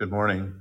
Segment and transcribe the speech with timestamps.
[0.00, 0.54] Good morning.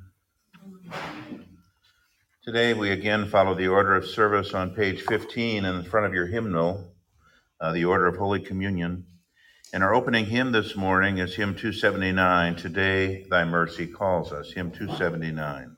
[2.44, 6.27] Today we again follow the order of service on page 15 in front of your
[6.27, 6.91] hymnal,
[7.61, 9.05] uh, the order of Holy Communion.
[9.72, 14.72] And our opening hymn this morning is hymn 279, Today Thy Mercy Calls Us, hymn
[14.72, 15.77] 279.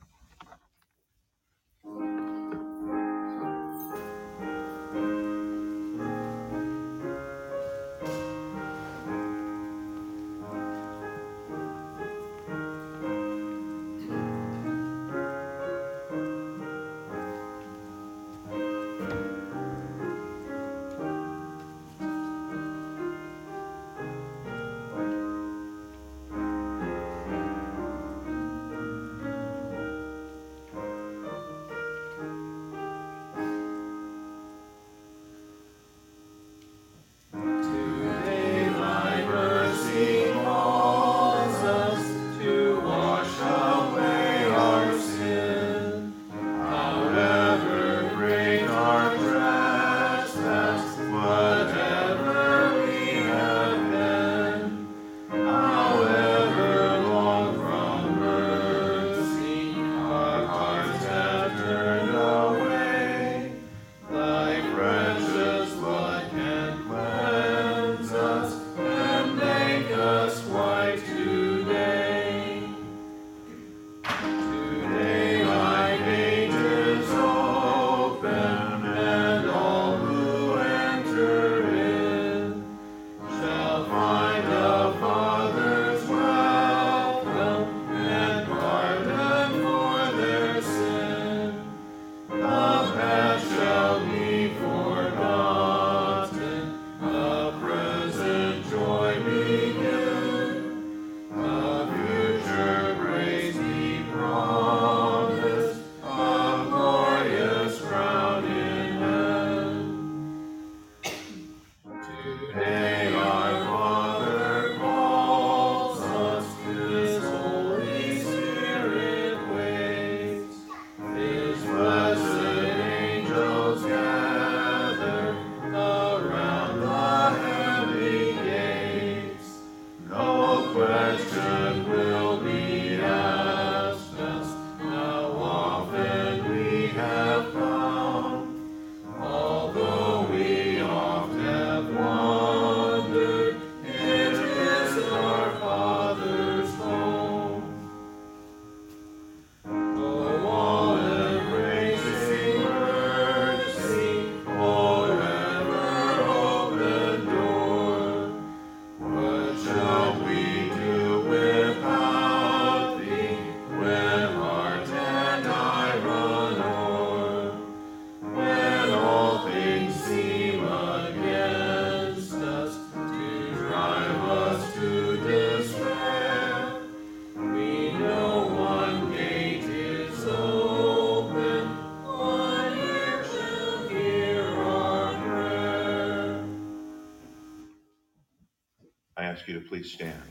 [189.42, 190.22] Ask you to please stand.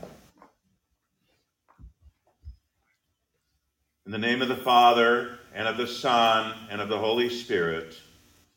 [4.05, 7.93] In the name of the Father, and of the Son, and of the Holy Spirit.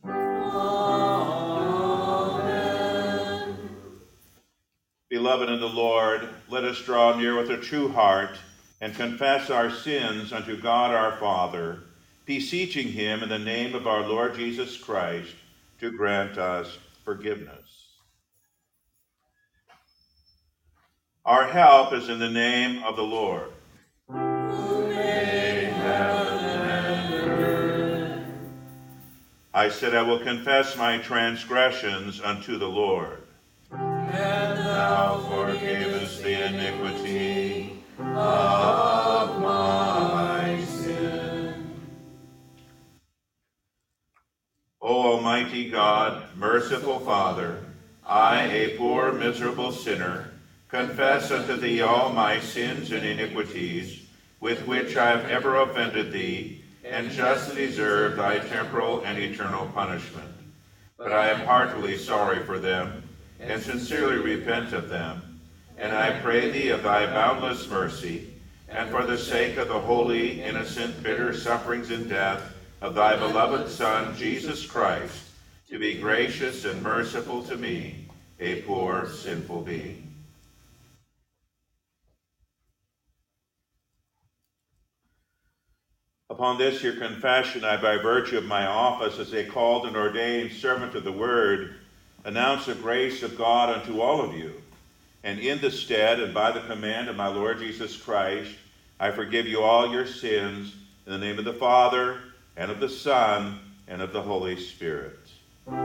[0.04, 0.14] Amen.
[5.10, 8.38] Beloved in the Lord, let us draw near with a true heart
[8.80, 11.80] and confess our sins unto God our Father,
[12.26, 15.34] beseeching him in the name of our Lord Jesus Christ
[15.80, 17.63] to grant us forgiveness.
[21.94, 23.52] Is in the name of the Lord.
[29.54, 33.22] I said, I will confess my transgressions unto the Lord.
[33.70, 41.76] And thou forgivest the iniquity of my sin.
[44.82, 47.64] O Almighty God, merciful Father,
[48.04, 50.33] I, a poor, miserable sinner,
[50.74, 54.00] confess unto thee all my sins and iniquities,
[54.40, 60.32] with which I have ever offended thee, and justly deserve thy temporal and eternal punishment.
[60.98, 65.38] But I am heartily sorry for them, and sincerely repent of them.
[65.78, 68.34] And I pray thee of thy boundless mercy,
[68.68, 73.70] and for the sake of the holy, innocent, bitter sufferings and death of thy beloved
[73.70, 75.22] Son, Jesus Christ,
[75.70, 78.08] to be gracious and merciful to me,
[78.40, 80.03] a poor, sinful being.
[86.34, 90.50] Upon this your confession, I, by virtue of my office as a called and ordained
[90.50, 91.76] servant of the word,
[92.24, 94.60] announce the grace of God unto all of you.
[95.22, 98.50] And in the stead and by the command of my Lord Jesus Christ,
[98.98, 100.74] I forgive you all your sins
[101.06, 102.18] in the name of the Father,
[102.56, 105.30] and of the Son, and of the Holy Spirit.
[105.68, 105.84] Amen.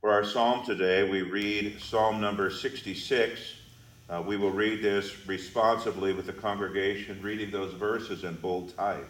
[0.00, 3.56] For our psalm today, we read Psalm number 66.
[4.10, 9.08] Uh, we will read this responsibly with the congregation, reading those verses in bold type.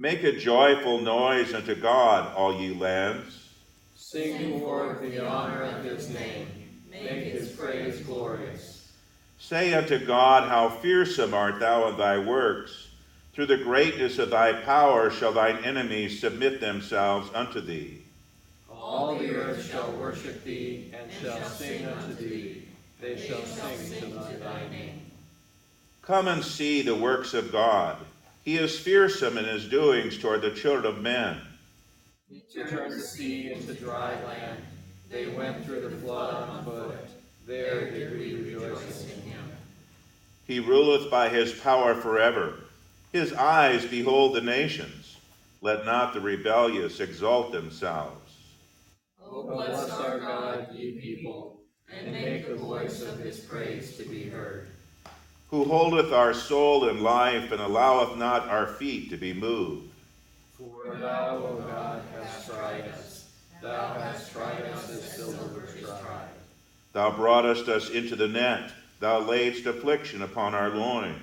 [0.00, 3.50] Make a joyful noise unto God, all ye lands.
[3.94, 6.48] Sing forth the honor of his name.
[6.90, 8.92] Make his praise glorious.
[9.38, 12.88] Say unto God, How fearsome art thou in thy works!
[13.32, 18.03] Through the greatness of thy power shall thine enemies submit themselves unto thee.
[18.94, 22.62] All the earth shall worship thee, and shall sing unto thee.
[23.00, 25.00] They shall sing to thy name.
[26.02, 27.96] Come and see the works of God.
[28.44, 31.40] He is fearsome in his doings toward the children of men.
[32.30, 34.62] He turned the sea into dry land.
[35.10, 36.96] They went through the flood on foot.
[37.48, 39.42] There did we rejoice in him.
[40.46, 42.60] He ruleth by his power forever.
[43.10, 45.16] His eyes behold the nations.
[45.62, 48.23] Let not the rebellious exalt themselves.
[49.30, 51.60] O bless our God, ye people,
[51.92, 54.68] and make the voice of his praise to be heard.
[55.50, 59.90] Who holdeth our soul in life and alloweth not our feet to be moved.
[60.56, 63.30] For thou, O God, hast tried us.
[63.62, 66.28] Thou hast tried us as silver is tried.
[66.92, 68.70] Thou broughtest us into the net.
[69.00, 71.20] Thou laidst affliction upon our loins.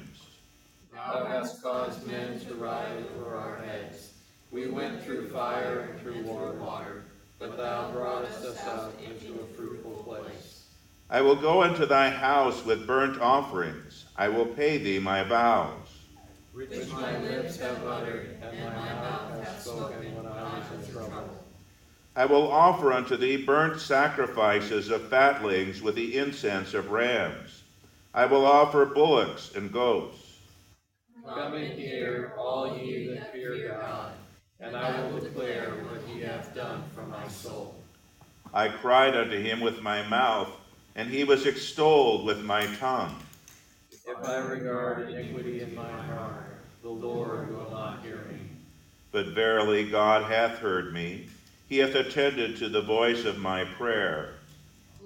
[0.94, 4.14] Thou hast caused men to ride over our heads.
[4.52, 7.06] We went through fire and through water,
[7.42, 10.68] but thou broughtest us out into a fruitful place.
[11.10, 14.06] I will go into thy house with burnt offerings.
[14.16, 15.88] I will pay thee my vows.
[16.54, 21.44] Which my lips have uttered, and my mouth hath spoken when I was in trouble.
[22.16, 27.64] I will offer unto thee burnt sacrifices of fatlings with the incense of rams.
[28.14, 30.18] I will offer bullocks and goats.
[31.26, 34.12] Come in here, all ye that fear God,
[34.62, 37.76] and I will declare what he hath done for my soul.
[38.54, 40.50] I cried unto him with my mouth,
[40.96, 43.16] and he was extolled with my tongue.
[43.92, 48.40] If I regard iniquity in my heart, the Lord will not hear me.
[49.12, 51.28] But verily God hath heard me.
[51.68, 54.36] He hath attended to the voice of my prayer.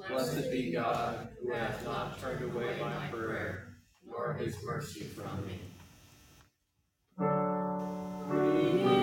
[0.09, 3.67] Blessed be God, who hath not turned away my prayer,
[4.07, 5.59] nor his mercy from me.
[8.65, 8.94] only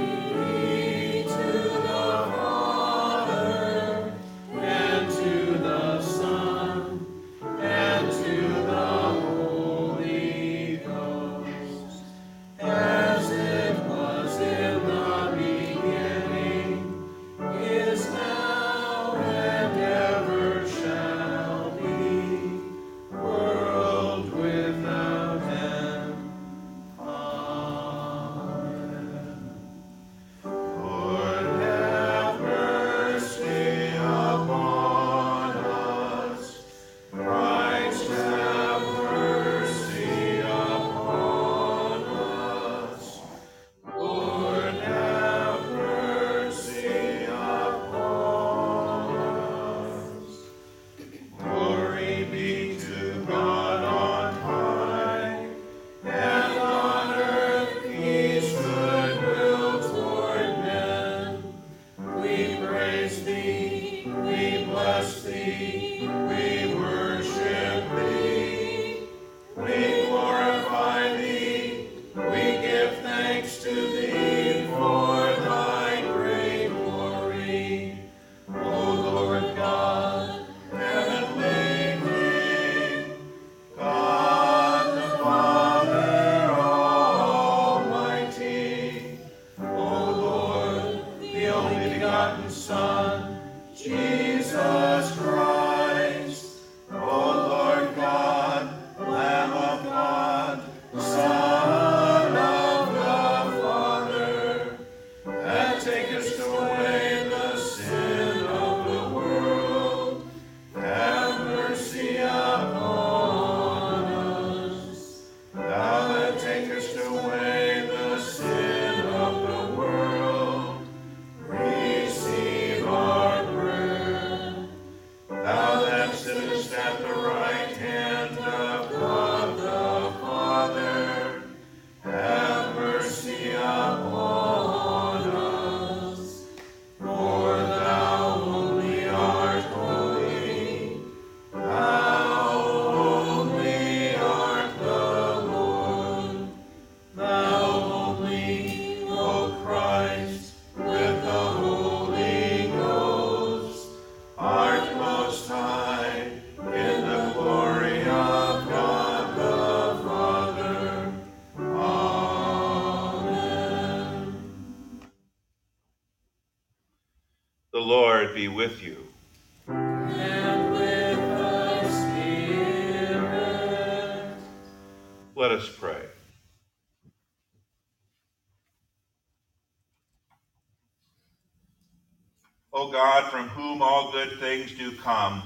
[184.12, 185.42] good things do come,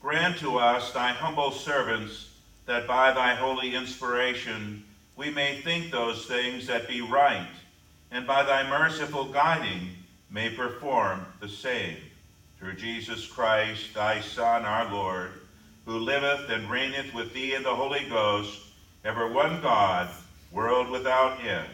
[0.00, 2.30] grant to us, thy humble servants,
[2.64, 4.82] that by thy holy inspiration
[5.14, 7.50] we may think those things that be right,
[8.10, 9.90] and by thy merciful guiding
[10.30, 11.96] may perform the same.
[12.58, 15.32] Through Jesus Christ, thy Son, our Lord,
[15.84, 18.58] who liveth and reigneth with thee in the Holy Ghost,
[19.04, 20.08] ever one God,
[20.50, 21.68] world without end.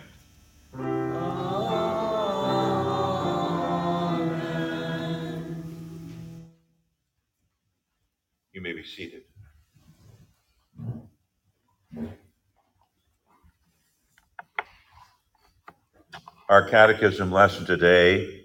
[16.69, 18.45] Catechism lesson today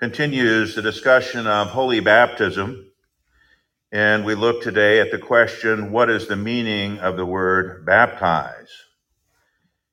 [0.00, 2.90] continues the discussion of holy baptism.
[3.92, 8.70] And we look today at the question what is the meaning of the word baptize?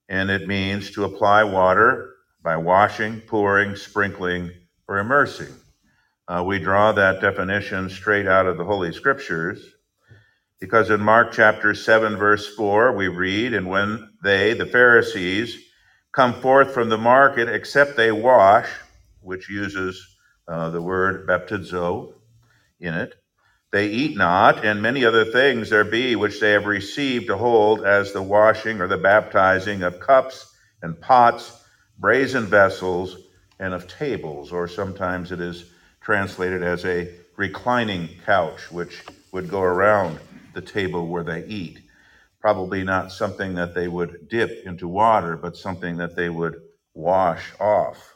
[0.07, 4.50] And it means to apply water by washing, pouring, sprinkling,
[4.88, 5.53] or immersing.
[6.27, 9.75] Uh, we draw that definition straight out of the Holy Scriptures
[10.59, 15.68] because in Mark chapter 7, verse 4, we read, And when they, the Pharisees,
[16.11, 18.67] come forth from the market, except they wash,
[19.21, 20.15] which uses
[20.47, 22.13] uh, the word baptizo
[22.79, 23.15] in it,
[23.71, 27.85] they eat not, and many other things there be which they have received to hold
[27.85, 31.63] as the washing or the baptizing of cups and pots,
[31.99, 33.17] brazen vessels,
[33.59, 35.65] and of tables, or sometimes it is
[36.01, 40.17] translated as a reclining couch, which would go around
[40.53, 41.79] the table where they eat.
[42.39, 46.55] Probably not something that they would dip into water, but something that they would
[46.93, 48.15] wash off.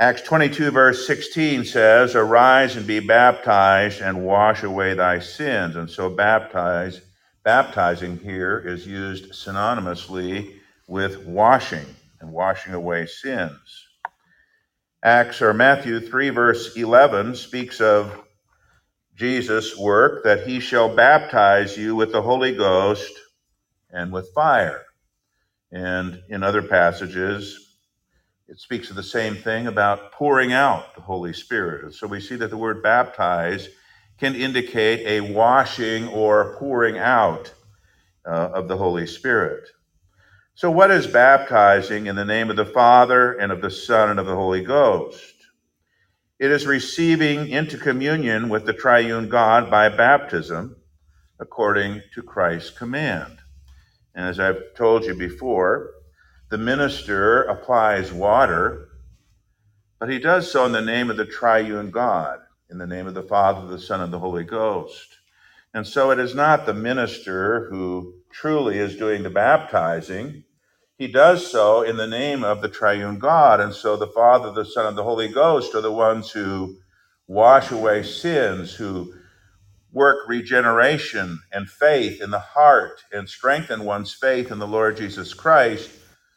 [0.00, 5.74] Acts 22, verse 16 says, Arise and be baptized and wash away thy sins.
[5.74, 7.00] And so, baptize,
[7.44, 10.54] baptizing here is used synonymously
[10.86, 11.86] with washing
[12.20, 13.86] and washing away sins.
[15.02, 18.22] Acts or Matthew 3, verse 11 speaks of
[19.18, 23.12] Jesus' work that he shall baptize you with the Holy Ghost
[23.90, 24.84] and with fire.
[25.72, 27.76] And in other passages,
[28.46, 31.94] it speaks of the same thing about pouring out the Holy Spirit.
[31.94, 33.68] So we see that the word baptize
[34.18, 37.52] can indicate a washing or pouring out
[38.24, 39.68] uh, of the Holy Spirit.
[40.54, 44.20] So, what is baptizing in the name of the Father and of the Son and
[44.20, 45.37] of the Holy Ghost?
[46.38, 50.76] It is receiving into communion with the triune God by baptism
[51.40, 53.38] according to Christ's command.
[54.14, 55.90] And as I've told you before,
[56.48, 58.88] the minister applies water,
[59.98, 62.38] but he does so in the name of the triune God,
[62.70, 65.18] in the name of the Father, the Son, and the Holy Ghost.
[65.74, 70.44] And so it is not the minister who truly is doing the baptizing.
[70.98, 73.60] He does so in the name of the triune God.
[73.60, 76.76] And so the Father, the Son, and the Holy Ghost are the ones who
[77.28, 79.14] wash away sins, who
[79.92, 85.32] work regeneration and faith in the heart and strengthen one's faith in the Lord Jesus
[85.34, 85.90] Christ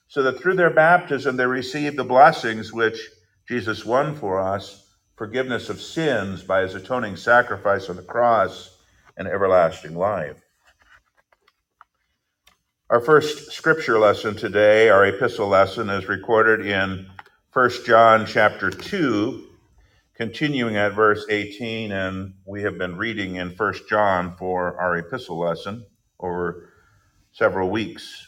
[0.07, 2.99] so that through their baptism they receive the blessings which
[3.47, 8.77] Jesus won for us forgiveness of sins by his atoning sacrifice on the cross
[9.17, 10.41] and everlasting life.
[12.91, 17.09] Our first scripture lesson today, our epistle lesson, is recorded in
[17.53, 19.47] 1 John chapter 2,
[20.13, 25.39] continuing at verse 18, and we have been reading in 1 John for our epistle
[25.39, 25.85] lesson
[26.19, 26.67] over
[27.31, 28.27] several weeks.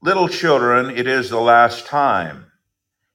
[0.00, 2.46] Little children, it is the last time.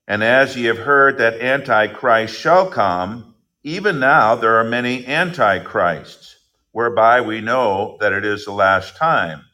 [0.10, 6.36] And as ye have heard that Antichrist shall come, even now there are many Antichrists,
[6.74, 9.46] whereby we know that it is the last time.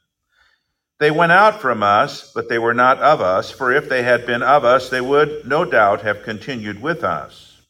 [0.98, 4.26] They went out from us, but they were not of us, for if they had
[4.26, 7.62] been of us, they would no doubt have continued with us.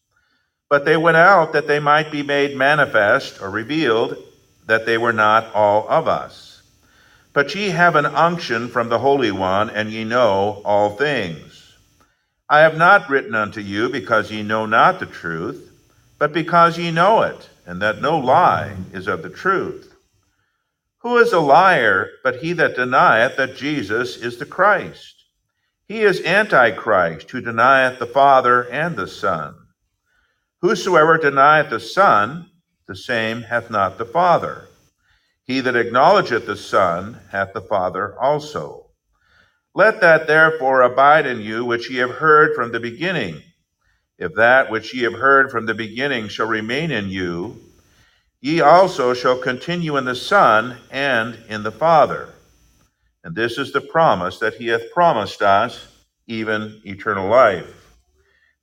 [0.69, 4.17] But they went out that they might be made manifest or revealed
[4.67, 6.61] that they were not all of us.
[7.33, 11.73] But ye have an unction from the Holy One, and ye know all things.
[12.47, 15.71] I have not written unto you because ye know not the truth,
[16.19, 19.94] but because ye know it, and that no lie is of the truth.
[21.05, 25.25] Who is a liar but he that denieth that Jesus is the Christ?
[25.87, 29.53] He is Antichrist, who denieth the Father and the Son.
[30.61, 32.49] Whosoever denieth the Son,
[32.87, 34.67] the same hath not the Father.
[35.43, 38.87] He that acknowledgeth the Son hath the Father also.
[39.75, 43.43] Let that therefore abide in you which ye have heard from the beginning.
[44.17, 47.61] If that which ye have heard from the beginning shall remain in you,
[48.41, 52.29] ye also shall continue in the Son and in the Father.
[53.23, 55.87] And this is the promise that he hath promised us,
[56.27, 57.85] even eternal life.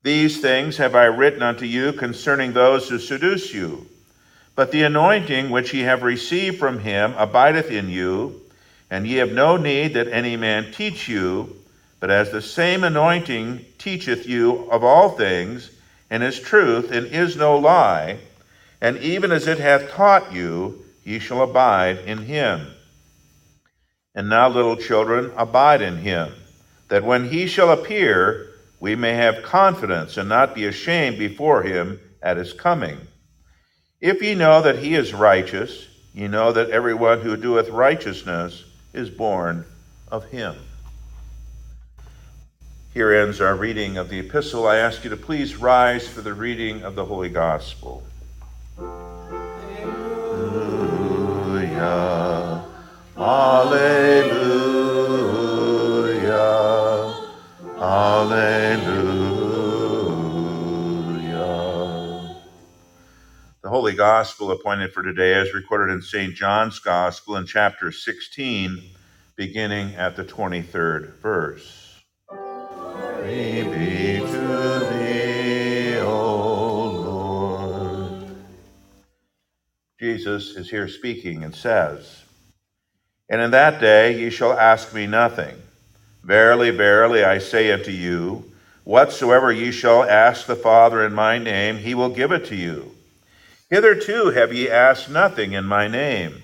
[0.02, 3.86] These things have I written unto you concerning those who seduce you.
[4.54, 8.40] But the anointing which ye have received from him abideth in you,
[8.90, 11.56] and ye have no need that any man teach you,
[12.00, 15.70] but as the same anointing teacheth you of all things,
[16.10, 18.18] and is truth, and is no lie,
[18.82, 22.66] and even as it hath taught you, ye shall abide in him.
[24.12, 26.32] And now, little children, abide in him,
[26.88, 28.48] that when he shall appear,
[28.80, 32.98] we may have confidence and not be ashamed before him at his coming.
[34.00, 39.08] If ye know that he is righteous, ye know that everyone who doeth righteousness is
[39.08, 39.64] born
[40.10, 40.56] of him.
[42.92, 44.66] Here ends our reading of the epistle.
[44.66, 48.02] I ask you to please rise for the reading of the Holy Gospel.
[51.82, 52.64] Alleluia.
[53.16, 53.82] Alleluia.
[57.78, 59.22] Alleluia.
[63.64, 66.34] Holy Gospel appointed for today is recorded in St.
[66.34, 68.82] John's Gospel in chapter 16,
[69.36, 71.81] beginning at the 23rd verse.
[80.32, 82.22] Jesus is here speaking and says,
[83.28, 85.54] And in that day ye shall ask me nothing.
[86.24, 88.50] Verily, verily, I say unto you,
[88.84, 92.92] whatsoever ye shall ask the Father in my name, he will give it to you.
[93.68, 96.42] Hitherto have ye asked nothing in my name.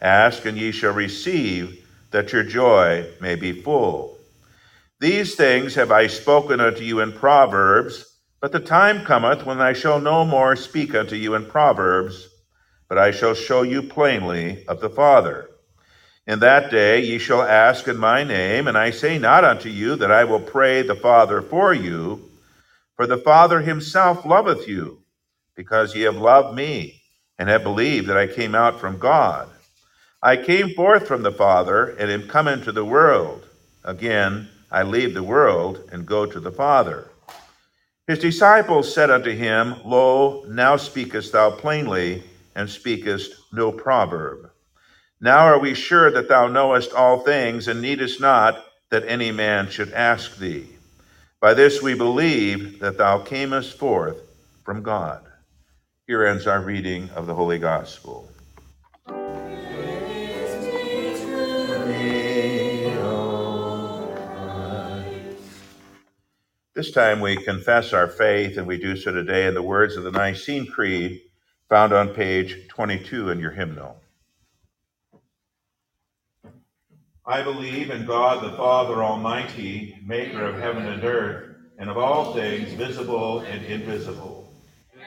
[0.00, 4.18] Ask, and ye shall receive, that your joy may be full.
[5.00, 9.74] These things have I spoken unto you in Proverbs, but the time cometh when I
[9.74, 12.28] shall no more speak unto you in Proverbs,
[12.88, 15.50] but I shall show you plainly of the Father.
[16.26, 19.96] In that day ye shall ask in my name, and I say not unto you
[19.96, 22.30] that I will pray the Father for you,
[22.96, 25.02] for the Father himself loveth you
[25.58, 27.02] because ye have loved me,
[27.36, 29.48] and have believed that I came out from God.
[30.22, 33.44] I came forth from the Father, and am come into the world.
[33.82, 37.10] Again, I leave the world, and go to the Father.
[38.06, 42.22] His disciples said unto him, Lo, now speakest thou plainly,
[42.58, 44.50] and speakest no proverb.
[45.20, 49.70] Now are we sure that thou knowest all things, and needest not that any man
[49.70, 50.66] should ask thee.
[51.40, 54.20] By this we believe that thou camest forth
[54.64, 55.24] from God.
[56.08, 58.28] Here ends our reading of the Holy Gospel.
[66.74, 70.02] This time we confess our faith, and we do so today in the words of
[70.02, 71.20] the Nicene Creed
[71.68, 74.00] found on page 22 in your hymnal.
[77.26, 82.32] I believe in God the Father Almighty, maker of heaven and earth, and of all
[82.34, 84.38] things visible and invisible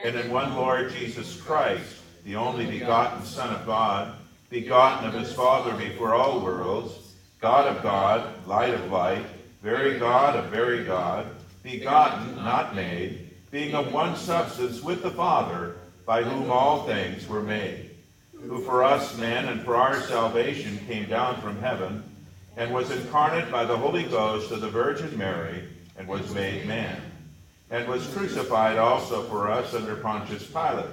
[0.04, 4.14] and in one Lord Jesus Christ, the only begotten Son of God,
[4.50, 9.24] begotten of his Father before all worlds, God of God, light of light,
[9.62, 11.26] very God of very God,
[11.62, 17.42] begotten, not made, being of one substance with the Father, by whom all things were
[17.42, 17.90] made,
[18.32, 22.02] who for us men and for our salvation came down from heaven,
[22.56, 25.64] and was incarnate by the Holy Ghost of the Virgin Mary,
[25.96, 27.00] and was made man
[27.72, 30.84] and was crucified also for us under Pontius Pilate.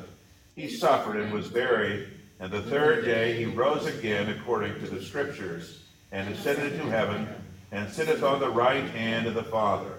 [0.55, 2.07] He suffered and was buried,
[2.39, 7.27] and the third day he rose again according to the Scriptures, and ascended into heaven,
[7.73, 9.91] and sitteth on the right hand of the Father.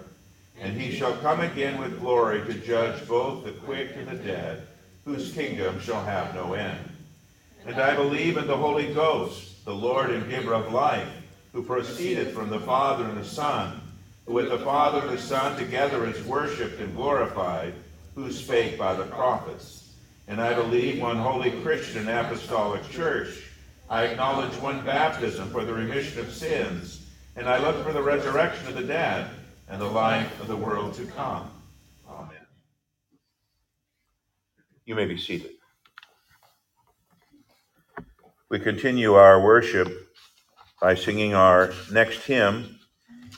[0.59, 4.67] And he shall come again with glory to judge both the quick and the dead,
[5.05, 6.79] whose kingdom shall have no end.
[7.65, 11.07] And I believe in the Holy Ghost, the Lord and giver of life,
[11.53, 13.81] who proceedeth from the Father and the Son,
[14.25, 17.73] who with the Father and the Son together is worshipped and glorified,
[18.15, 19.93] who spake by the prophets.
[20.27, 23.43] And I believe one holy Christian apostolic church.
[23.89, 28.67] I acknowledge one baptism for the remission of sins, and I look for the resurrection
[28.67, 29.29] of the dead
[29.67, 31.49] and the life of the world to come.
[32.07, 32.45] Amen.
[34.85, 35.51] You may be seated.
[38.49, 39.87] We continue our worship
[40.81, 42.79] by singing our next hymn.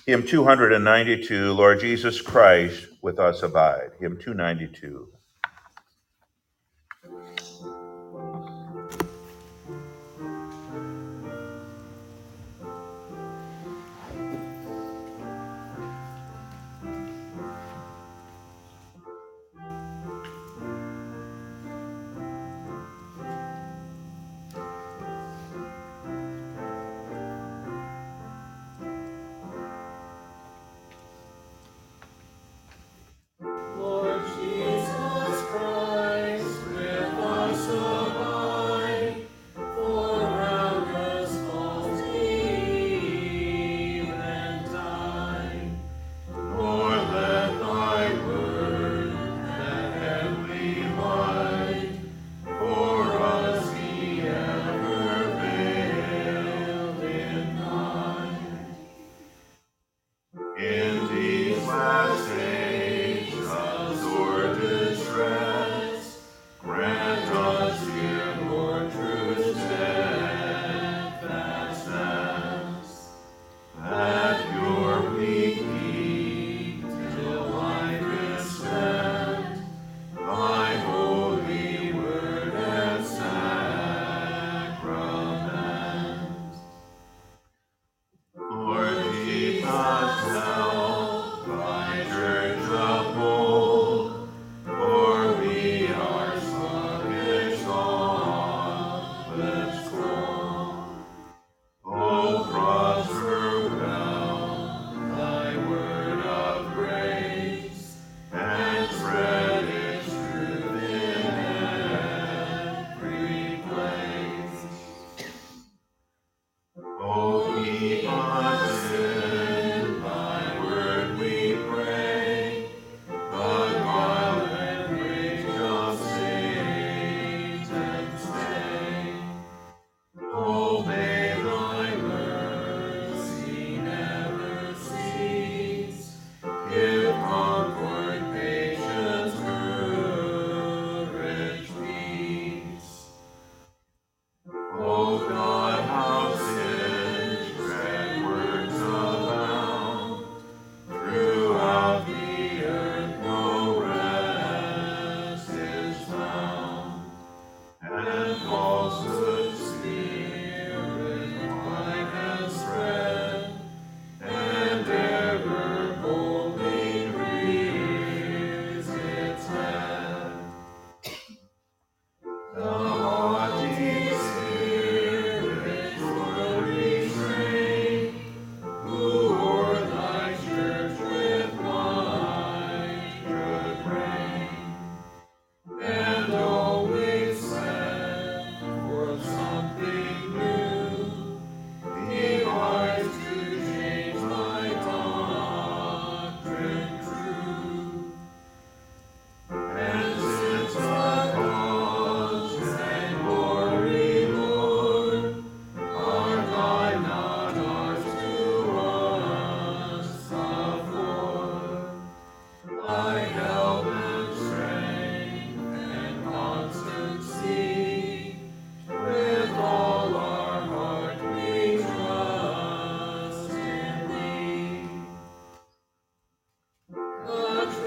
[0.08, 3.92] Hymn 292, Lord Jesus Christ, with us abide.
[4.00, 5.13] Hymn 292.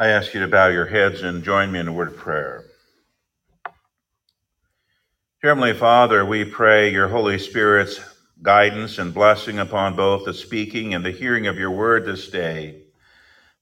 [0.00, 2.62] I ask you to bow your heads and join me in a word of prayer.
[5.42, 7.98] Dear Heavenly Father, we pray your Holy Spirit's
[8.40, 12.82] guidance and blessing upon both the speaking and the hearing of your word this day,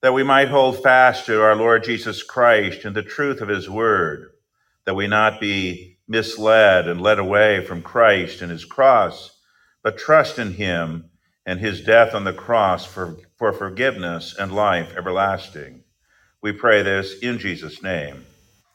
[0.02, 3.70] that we might hold fast to our Lord Jesus Christ and the truth of his
[3.70, 4.32] word,
[4.84, 9.40] that we not be misled and led away from Christ and his cross,
[9.82, 11.08] but trust in him
[11.46, 15.84] and his death on the cross for, for forgiveness and life everlasting.
[16.46, 18.24] We pray this in Jesus' name.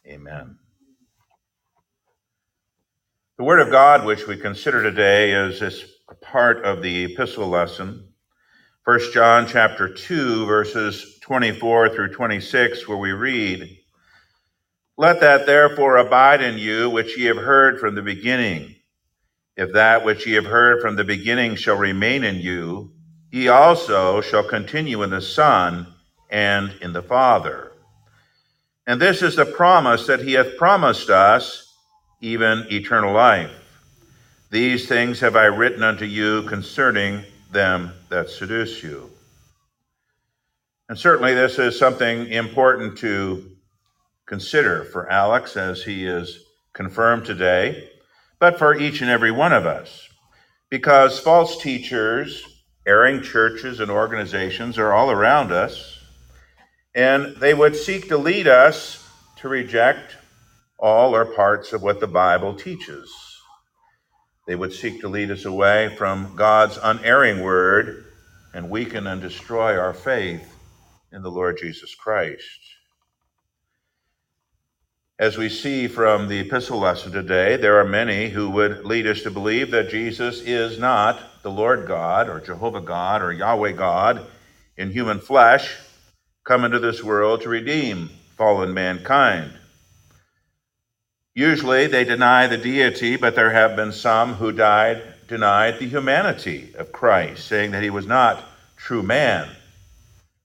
[0.06, 0.58] Amen.
[3.38, 5.82] The Word of God, which we consider today, is this
[6.20, 8.10] part of the epistle lesson.
[8.84, 13.78] 1 John chapter 2, verses 24 through 26, where we read,
[14.98, 18.76] Let that therefore abide in you which ye have heard from the beginning.
[19.56, 22.92] If that which ye have heard from the beginning shall remain in you,
[23.32, 25.88] ye also shall continue in the Son
[26.32, 27.72] and in the Father.
[28.88, 31.76] And this is the promise that he hath promised us
[32.22, 33.52] even eternal life.
[34.50, 39.10] These things have I written unto you concerning them that seduce you.
[40.90, 43.50] And certainly, this is something important to
[44.26, 47.90] consider for Alex as he is confirmed today,
[48.40, 50.10] but for each and every one of us.
[50.70, 52.44] Because false teachers,
[52.86, 56.01] erring churches, and organizations are all around us,
[56.94, 60.18] and they would seek to lead us to reject
[60.78, 63.14] all or parts of what the Bible teaches.
[64.48, 68.06] They would seek to lead us away from God's unerring word
[68.54, 70.58] and weaken and destroy our faith
[71.14, 72.60] in the Lord Jesus Christ.
[75.20, 79.22] As we see from the epistle lesson today, there are many who would lead us
[79.22, 84.26] to believe that Jesus is not the Lord God or Jehovah God or Yahweh God
[84.78, 85.78] in human flesh,
[86.44, 89.54] come into this world to redeem fallen mankind.
[91.34, 96.74] Usually they deny the deity, but there have been some who died denied the humanity
[96.78, 98.44] of Christ, saying that he was not
[98.76, 99.48] true man.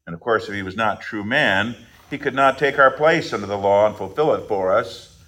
[0.07, 1.75] And of course, if he was not true man,
[2.09, 5.21] he could not take our place under the law and fulfill it for us,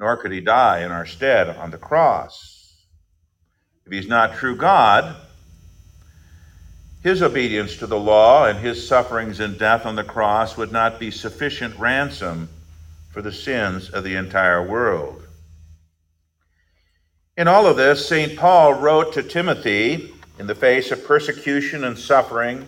[0.00, 2.74] nor could he die in our stead on the cross.
[3.86, 5.14] If he's not true God,
[7.04, 10.98] his obedience to the law and his sufferings and death on the cross would not
[10.98, 12.48] be sufficient ransom
[13.10, 15.22] for the sins of the entire world.
[17.36, 18.38] In all of this, St.
[18.38, 22.66] Paul wrote to Timothy in the face of persecution and suffering,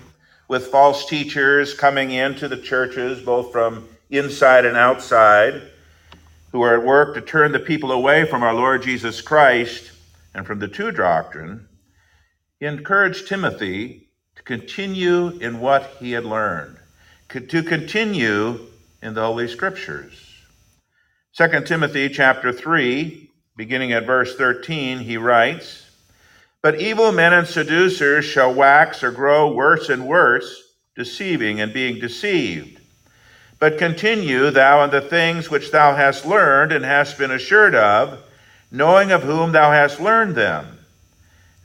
[0.49, 5.63] with false teachers coming into the churches, both from inside and outside,
[6.53, 9.93] who are at work to turn the people away from our Lord Jesus Christ
[10.35, 11.67] and from the true doctrine.
[12.61, 14.06] He encouraged Timothy
[14.47, 16.77] continue in what he had learned,
[17.29, 18.61] to continue
[19.03, 20.23] in the Holy Scriptures.
[21.37, 25.91] 2 Timothy chapter 3, beginning at verse 13, he writes,
[26.63, 30.63] But evil men and seducers shall wax or grow worse and worse,
[30.95, 32.81] deceiving and being deceived.
[33.59, 38.23] But continue thou in the things which thou hast learned and hast been assured of,
[38.71, 40.76] knowing of whom thou hast learned them,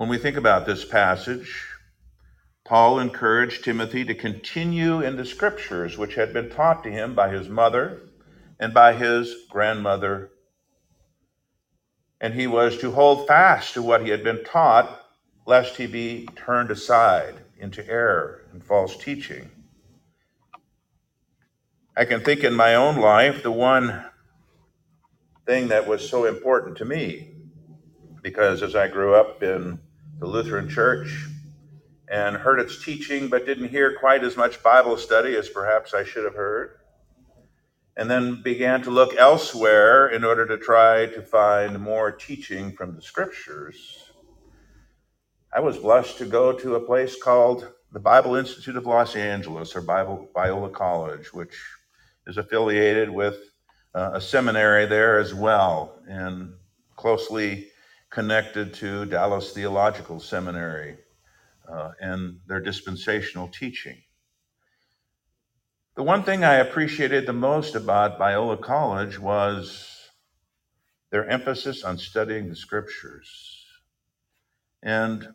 [0.00, 1.62] When we think about this passage,
[2.64, 7.28] Paul encouraged Timothy to continue in the scriptures which had been taught to him by
[7.28, 8.00] his mother
[8.58, 10.30] and by his grandmother.
[12.18, 15.04] And he was to hold fast to what he had been taught,
[15.44, 19.50] lest he be turned aside into error and false teaching.
[21.94, 24.06] I can think in my own life the one
[25.44, 27.34] thing that was so important to me,
[28.22, 29.78] because as I grew up in
[30.20, 31.26] the Lutheran Church,
[32.08, 36.04] and heard its teaching, but didn't hear quite as much Bible study as perhaps I
[36.04, 36.72] should have heard.
[37.96, 42.94] And then began to look elsewhere in order to try to find more teaching from
[42.94, 44.10] the scriptures.
[45.52, 49.74] I was blessed to go to a place called the Bible Institute of Los Angeles,
[49.74, 51.58] or Bible Biola College, which
[52.26, 53.38] is affiliated with
[53.94, 56.52] uh, a seminary there as well, and
[56.96, 57.69] closely
[58.10, 60.98] connected to Dallas Theological Seminary
[61.68, 63.96] uh, in their dispensational teaching.
[65.96, 70.08] The one thing I appreciated the most about Biola College was
[71.10, 73.66] their emphasis on studying the scriptures
[74.82, 75.28] and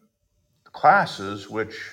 [0.63, 1.91] classes which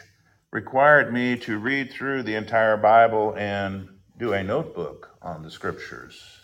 [0.51, 6.42] required me to read through the entire Bible and do a notebook on the scriptures.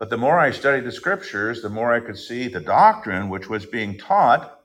[0.00, 3.50] But the more I studied the scriptures, the more I could see the doctrine which
[3.50, 4.56] was being taught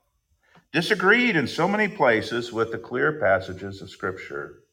[0.71, 4.63] disagreed in so many places with the clear passages of scripture.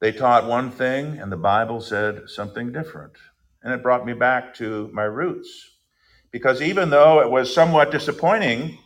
[0.00, 3.14] They taught one thing, and the Bible said something different.
[3.64, 5.70] And it brought me back to my roots.
[6.30, 8.78] Because even though it was somewhat disappointing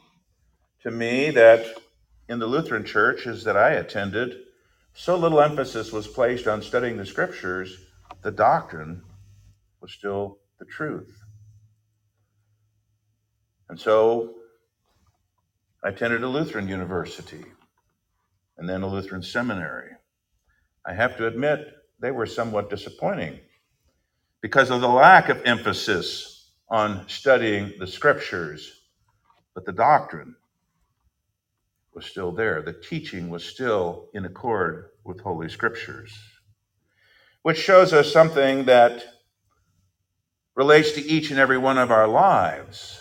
[0.83, 1.67] to me that
[2.31, 4.37] in the Lutheran churches that I attended,
[4.95, 7.77] so little emphasis was placed on studying the scriptures,
[8.23, 9.03] the doctrine
[9.81, 11.23] was still the truth.
[13.69, 14.35] And so
[15.85, 17.45] I attended a Lutheran university
[18.57, 19.91] and then a Lutheran seminary.
[20.87, 23.41] I have to admit, they were somewhat disappointing
[24.41, 28.83] because of the lack of emphasis on studying the scriptures,
[29.55, 30.35] but the doctrine
[31.95, 32.63] was still there.
[32.63, 36.17] The teaching was still in accord with Holy Scriptures,
[37.43, 39.05] which shows us something that
[40.59, 43.01] relates to each and every one of our lives.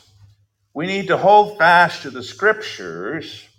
[0.75, 3.49] We need to hold fast to the Scriptures,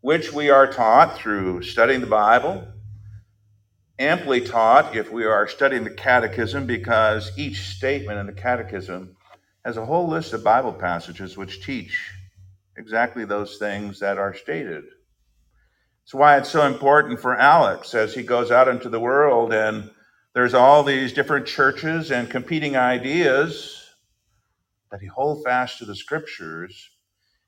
[0.00, 2.64] which we are taught through studying the Bible,
[3.98, 9.16] amply taught if we are studying the Catechism, because each statement in the Catechism
[9.64, 12.12] has a whole list of Bible passages which teach
[12.76, 14.84] exactly those things that are stated.
[16.04, 19.90] It's why it's so important for Alex as he goes out into the world and
[20.34, 23.84] there's all these different churches and competing ideas
[24.90, 26.90] that he hold fast to the scriptures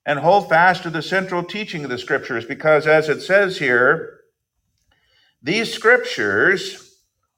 [0.07, 4.21] and hold fast to the central teaching of the scriptures because as it says here
[5.43, 6.91] these scriptures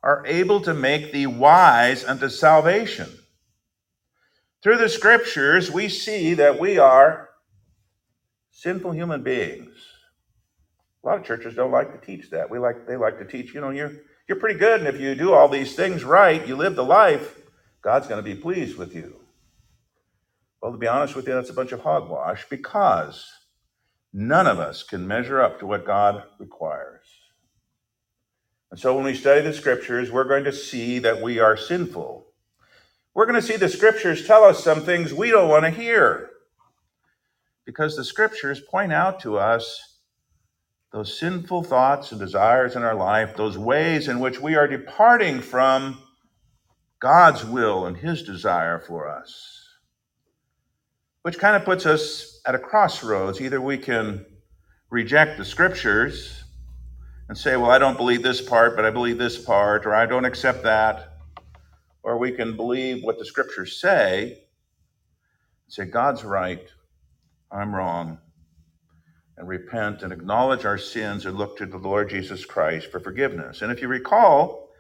[0.03, 3.09] are able to make thee wise unto salvation.
[4.63, 7.29] Through the scriptures, we see that we are
[8.51, 9.75] sinful human beings.
[11.03, 12.51] A lot of churches don't like to teach that.
[12.51, 13.93] We like they like to teach, you know, you're
[14.29, 17.39] you're pretty good, and if you do all these things right, you live the life,
[17.83, 19.17] God's going to be pleased with you.
[20.61, 23.29] Well, to be honest with you, that's a bunch of hogwash because
[24.13, 27.07] none of us can measure up to what God requires.
[28.71, 32.27] And so when we study the scriptures, we're going to see that we are sinful.
[33.13, 36.31] We're going to see the scriptures tell us some things we don't want to hear.
[37.67, 39.92] Because the scriptures point out to us
[40.93, 45.41] those sinful thoughts and desires in our life, those ways in which we are departing
[45.41, 45.99] from
[47.01, 49.59] God's will and His desire for us.
[51.23, 53.41] Which kind of puts us at a crossroads.
[53.41, 54.27] Either we can
[54.91, 56.45] reject the scriptures
[57.29, 60.05] and say, well, I don't believe this part, but I believe this part, or I
[60.05, 61.09] don't accept that.
[62.03, 66.69] Or we can believe what the scriptures say and say, God's right,
[67.51, 68.19] I'm wrong,
[69.37, 73.63] and repent and acknowledge our sins and look to the Lord Jesus Christ for forgiveness.
[73.63, 74.71] And if you recall,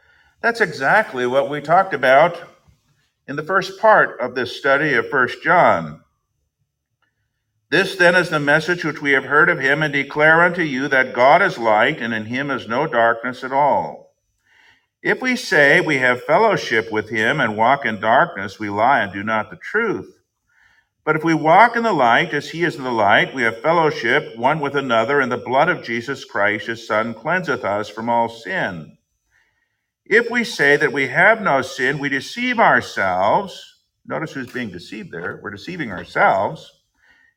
[0.40, 2.40] that's exactly what we talked about
[3.28, 6.02] in the first part of this study of First John.
[7.70, 10.88] This then is the message which we have heard of him and declare unto you
[10.88, 14.14] that God is light and in him is no darkness at all.
[15.02, 19.12] If we say we have fellowship with him and walk in darkness, we lie and
[19.12, 20.21] do not the truth.
[21.04, 23.60] But if we walk in the light as he is in the light, we have
[23.60, 28.08] fellowship one with another, and the blood of Jesus Christ, his Son, cleanseth us from
[28.08, 28.96] all sin.
[30.04, 33.60] If we say that we have no sin, we deceive ourselves.
[34.06, 35.40] Notice who's being deceived there.
[35.42, 36.70] We're deceiving ourselves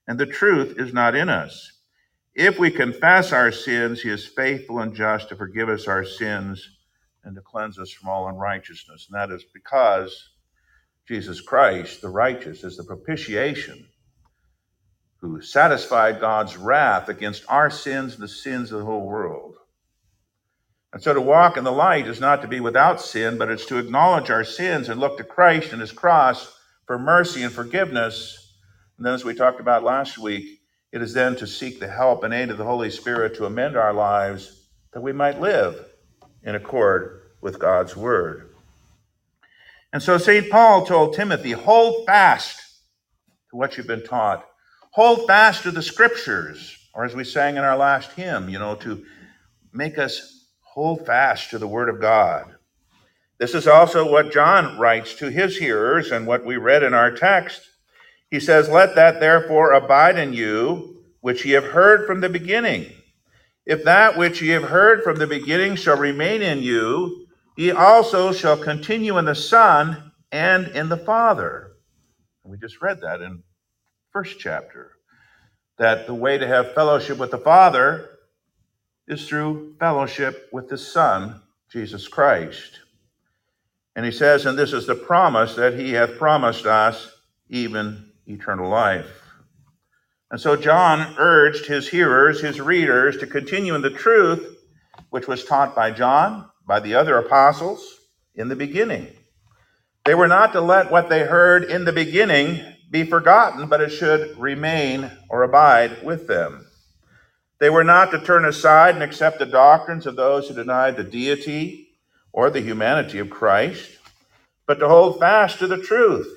[0.08, 1.72] and the truth is not in us.
[2.36, 6.68] If we confess our sins, he is faithful and just to forgive us our sins
[7.24, 9.08] and to cleanse us from all unrighteousness.
[9.10, 10.32] And that is because
[11.08, 13.88] Jesus Christ, the righteous, is the propitiation
[15.18, 19.56] who satisfied God's wrath against our sins and the sins of the whole world.
[20.94, 23.66] And so to walk in the light is not to be without sin, but it's
[23.68, 28.46] to acknowledge our sins and look to Christ and his cross for mercy and forgiveness
[28.98, 32.24] and then, as we talked about last week, it is then to seek the help
[32.24, 35.86] and aid of the Holy Spirit to amend our lives that we might live
[36.44, 38.55] in accord with God's word.
[39.96, 40.50] And so St.
[40.50, 42.60] Paul told Timothy, hold fast
[43.50, 44.46] to what you've been taught.
[44.92, 48.76] Hold fast to the scriptures, or as we sang in our last hymn, you know,
[48.76, 49.06] to
[49.72, 52.56] make us hold fast to the word of God.
[53.38, 57.12] This is also what John writes to his hearers and what we read in our
[57.12, 57.62] text
[58.30, 62.92] he says, Let that therefore abide in you, which ye have heard from the beginning.
[63.66, 67.25] If that which ye have heard from the beginning shall remain in you,
[67.56, 71.74] ye also shall continue in the Son and in the Father.
[72.44, 73.44] And we just read that in
[74.12, 74.92] first chapter.
[75.78, 78.10] That the way to have fellowship with the Father
[79.08, 82.80] is through fellowship with the Son, Jesus Christ.
[83.96, 87.12] And he says, and this is the promise that he hath promised us,
[87.50, 89.22] even eternal life.
[90.32, 94.58] And so John urged his hearers, his readers, to continue in the truth
[95.10, 98.00] which was taught by John, by the other apostles
[98.36, 99.08] in the beginning.
[100.04, 102.62] They were not to let what they heard in the beginning
[102.92, 106.66] be forgotten, but it should remain or abide with them.
[107.60, 111.04] They were not to turn aside and accept the doctrines of those who denied the
[111.04, 111.90] deity
[112.32, 113.98] or the humanity of Christ,
[114.68, 116.28] but to hold fast to the truth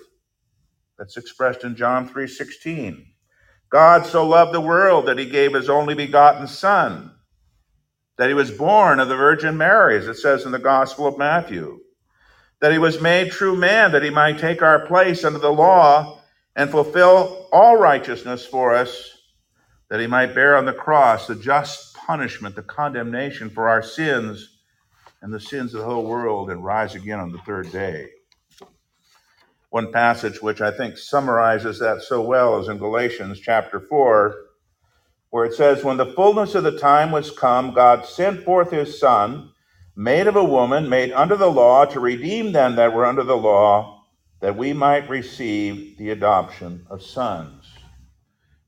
[0.99, 3.07] that's expressed in John 3:16.
[3.71, 7.18] God so loved the world that he gave his only begotten son,
[8.19, 11.17] that he was born of the Virgin Mary, as it says in the Gospel of
[11.17, 11.81] Matthew,
[12.61, 16.21] that he was made true man that he might take our place under the law
[16.57, 19.13] and fulfill all righteousness for us,
[19.89, 24.59] that he might bear on the cross the just punishment, the condemnation for our sins
[25.23, 28.09] and the sins of the whole world, and rise again on the third day.
[29.71, 34.35] One passage which I think summarizes that so well is in Galatians chapter 4,
[35.31, 38.99] where it says, When the fullness of the time was come, God sent forth his
[38.99, 39.51] Son,
[39.97, 43.37] made of a woman, made under the law, to redeem them that were under the
[43.37, 44.05] law,
[44.41, 47.65] that we might receive the adoption of sons.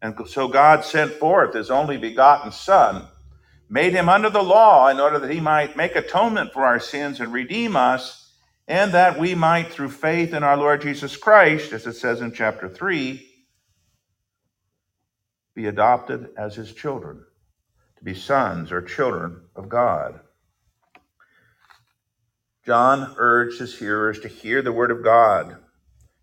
[0.03, 3.05] And so God sent forth his only begotten Son,
[3.69, 7.21] made him under the law in order that he might make atonement for our sins
[7.21, 8.21] and redeem us
[8.71, 12.33] and that we might, through faith in our Lord Jesus Christ, as it says in
[12.33, 13.30] chapter 3,
[15.55, 17.25] be adopted as his children,
[17.99, 20.21] to be sons or children of God.
[22.65, 25.57] John urged his hearers to hear the word of God,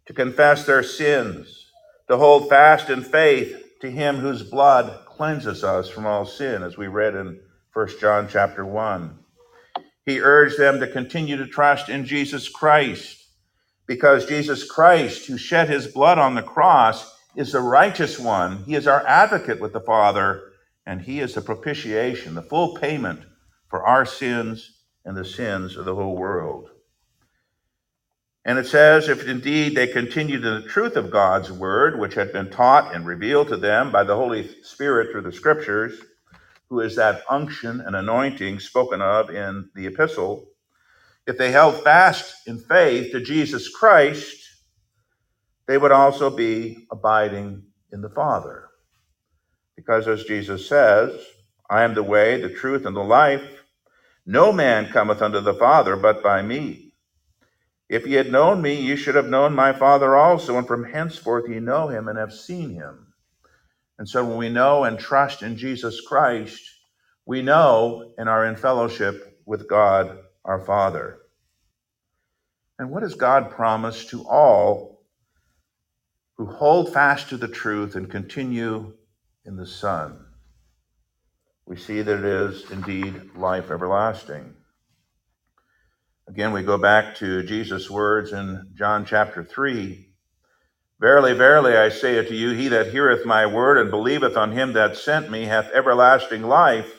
[0.05, 1.71] to confess their sins,
[2.07, 6.77] to hold fast in faith to him whose blood cleanses us from all sin, as
[6.77, 7.39] we read in
[7.73, 9.19] 1 John chapter 1.
[10.05, 13.25] He urged them to continue to trust in Jesus Christ
[13.87, 18.63] because Jesus Christ, who shed his blood on the cross, is the righteous one.
[18.63, 20.41] He is our advocate with the Father,
[20.87, 23.21] and he is the propitiation, the full payment
[23.69, 26.71] for our sins and the sins of the whole world.
[28.43, 32.33] And it says, if indeed they continued in the truth of God's word, which had
[32.33, 36.01] been taught and revealed to them by the Holy Spirit through the scriptures,
[36.69, 40.47] who is that unction and anointing spoken of in the epistle,
[41.27, 44.36] if they held fast in faith to Jesus Christ,
[45.67, 48.69] they would also be abiding in the Father.
[49.75, 51.19] Because as Jesus says,
[51.69, 53.63] I am the way, the truth, and the life.
[54.25, 56.93] No man cometh unto the Father but by me.
[57.89, 61.49] If ye had known me, ye should have known my Father also, and from henceforth
[61.49, 63.13] ye know him and have seen him.
[63.97, 66.61] And so when we know and trust in Jesus Christ,
[67.25, 71.19] we know and are in fellowship with God our Father.
[72.79, 74.96] And what has God promised to all
[76.37, 78.93] who hold fast to the truth and continue
[79.45, 80.25] in the Son?
[81.65, 84.55] We see that it is indeed life everlasting.
[86.27, 90.07] Again, we go back to Jesus' words in John chapter 3
[90.99, 94.73] Verily, verily, I say unto you, he that heareth my word and believeth on him
[94.73, 96.91] that sent me hath everlasting life,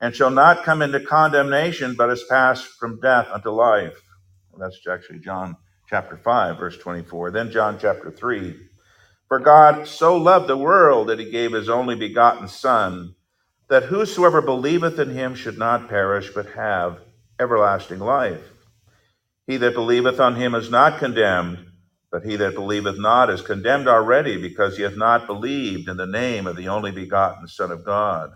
[0.00, 4.00] and shall not come into condemnation, but is passed from death unto life.
[4.50, 5.56] Well, that's actually John
[5.90, 7.32] chapter 5, verse 24.
[7.32, 8.56] Then John chapter 3.
[9.28, 13.14] For God so loved the world that he gave his only begotten Son,
[13.68, 17.00] that whosoever believeth in him should not perish, but have
[17.38, 18.48] everlasting life.
[19.46, 21.66] He that believeth on him is not condemned
[22.10, 26.06] but he that believeth not is condemned already, because he hath not believed in the
[26.06, 28.32] name of the only begotten Son of God.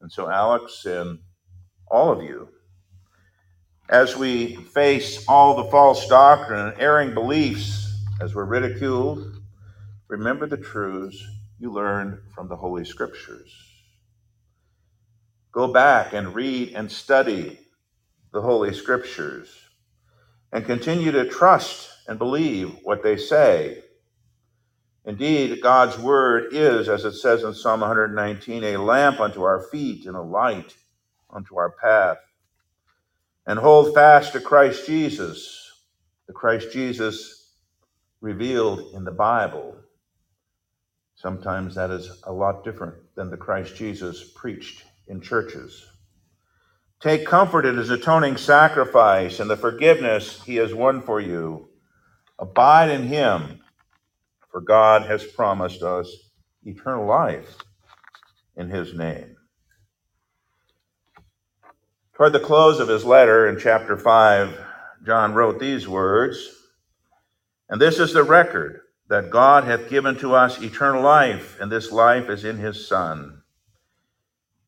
[0.00, 1.20] And so, Alex and
[1.88, 2.48] all of you,
[3.92, 9.38] as we face all the false doctrine and erring beliefs, as we're ridiculed,
[10.08, 11.22] remember the truths
[11.58, 13.54] you learned from the Holy Scriptures.
[15.52, 17.60] Go back and read and study
[18.32, 19.54] the Holy Scriptures
[20.52, 23.82] and continue to trust and believe what they say.
[25.04, 30.06] Indeed, God's word is, as it says in Psalm 119, a lamp unto our feet
[30.06, 30.74] and a light
[31.28, 32.16] unto our path.
[33.46, 35.70] And hold fast to Christ Jesus,
[36.26, 37.54] the Christ Jesus
[38.20, 39.76] revealed in the Bible.
[41.16, 45.86] Sometimes that is a lot different than the Christ Jesus preached in churches.
[47.00, 51.68] Take comfort in his atoning sacrifice and the forgiveness he has won for you.
[52.38, 53.60] Abide in him,
[54.50, 56.08] for God has promised us
[56.64, 57.56] eternal life
[58.56, 59.31] in his name.
[62.22, 64.56] Toward the close of his letter in chapter 5,
[65.04, 66.68] John wrote these words
[67.68, 71.90] And this is the record that God hath given to us eternal life, and this
[71.90, 73.42] life is in his Son.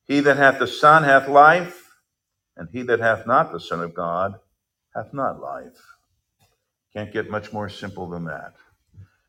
[0.02, 1.92] He that hath the Son hath life,
[2.56, 4.34] and he that hath not the Son of God
[4.92, 5.78] hath not life.
[6.92, 8.54] Can't get much more simple than that.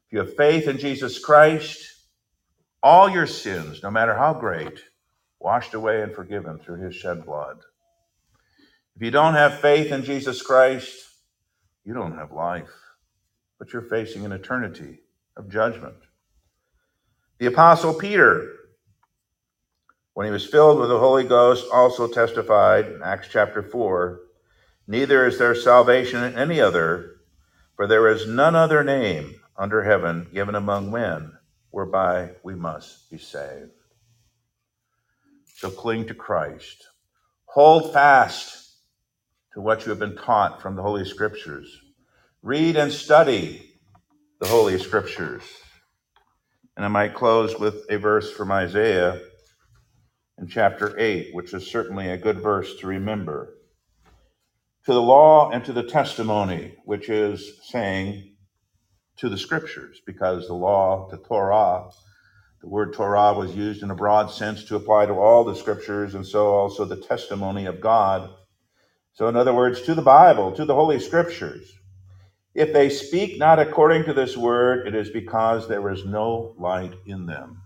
[0.07, 1.77] If you have faith in Jesus Christ,
[2.81, 4.79] all your sins, no matter how great,
[5.39, 7.59] washed away and forgiven through his shed blood.
[8.95, 10.95] If you don't have faith in Jesus Christ,
[11.83, 12.71] you don't have life,
[13.59, 14.99] but you're facing an eternity
[15.35, 15.97] of judgment.
[17.39, 18.53] The Apostle Peter,
[20.13, 24.21] when he was filled with the Holy Ghost, also testified in Acts chapter 4
[24.87, 27.15] Neither is there salvation in any other,
[27.75, 31.33] for there is none other name under heaven given among men
[31.71, 33.71] whereby we must be saved.
[35.55, 36.87] So cling to Christ.
[37.45, 38.64] Hold fast
[39.55, 41.79] to what you have been taught from the Holy Scriptures.
[42.43, 43.71] Read and study
[44.41, 45.43] the Holy Scriptures.
[46.75, 49.21] And I might close with a verse from Isaiah
[50.37, 53.55] in chapter 8, which is certainly a good verse to remember.
[54.87, 58.35] To the law and to the testimony, which is saying
[59.19, 61.89] to the scriptures, because the law, the Torah,
[62.59, 66.13] the word Torah was used in a broad sense to apply to all the scriptures,
[66.13, 68.29] and so also the testimony of God.
[69.15, 71.71] So, in other words, to the Bible, to the Holy Scriptures.
[72.53, 76.93] If they speak not according to this word, it is because there is no light
[77.05, 77.61] in them.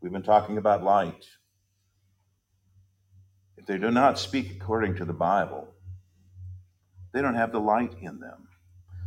[0.00, 1.24] We've been talking about light.
[3.56, 5.68] If they do not speak according to the Bible,
[7.12, 8.48] they don't have the light in them.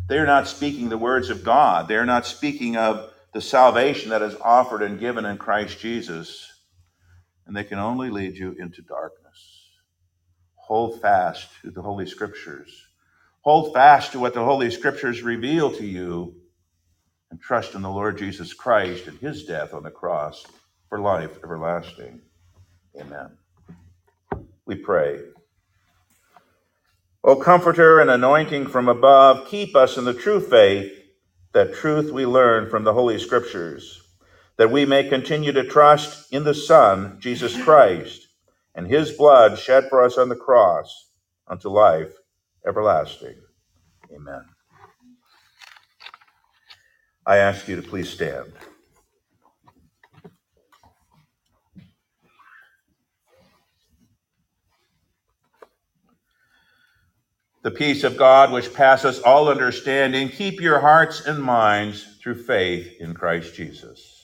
[0.08, 1.90] They are not speaking the words of God.
[1.90, 6.50] They are not speaking of the salvation that is offered and given in Christ Jesus.
[7.46, 9.24] And they can only lead you into darkness.
[10.68, 12.88] Hold fast to the Holy Scriptures.
[13.41, 16.34] Hold fast to what the Holy Scriptures reveal to you
[17.30, 20.43] and trust in the Lord Jesus Christ and his death on the cross
[20.89, 22.20] for life everlasting.
[22.99, 23.38] Amen.
[24.66, 25.20] We pray.
[27.24, 30.91] O Comforter and anointing from above, keep us in the true faith,
[31.53, 34.01] that truth we learn from the Holy Scriptures,
[34.57, 38.24] that we may continue to trust in the Son, Jesus Christ,
[38.76, 41.11] and his blood shed for us on the cross
[41.47, 42.13] unto life
[42.67, 43.36] everlasting.
[44.13, 44.43] Amen.
[47.26, 48.53] I ask you to please stand.
[57.63, 63.01] The peace of God, which passes all understanding, keep your hearts and minds through faith
[63.01, 64.14] in Christ Jesus.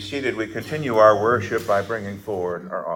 [0.00, 0.36] Seated.
[0.36, 2.86] We continue our worship by bringing forward our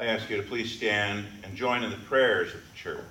[0.00, 3.04] I ask you to please stand and join in the prayers of the church.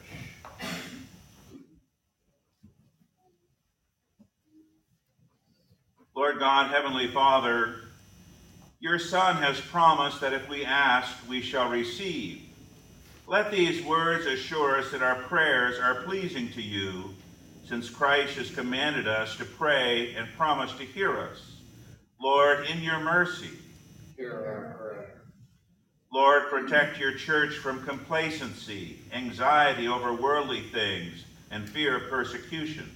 [6.16, 7.76] Lord God, Heavenly Father,
[8.80, 12.42] your Son has promised that if we ask, we shall receive.
[13.28, 17.14] Let these words assure us that our prayers are pleasing to you,
[17.66, 21.58] since Christ has commanded us to pray and promised to hear us.
[22.20, 23.52] Lord, in your mercy,
[24.18, 24.90] hear our prayer.
[26.12, 32.88] Lord, protect your church from complacency, anxiety over worldly things, and fear of persecution.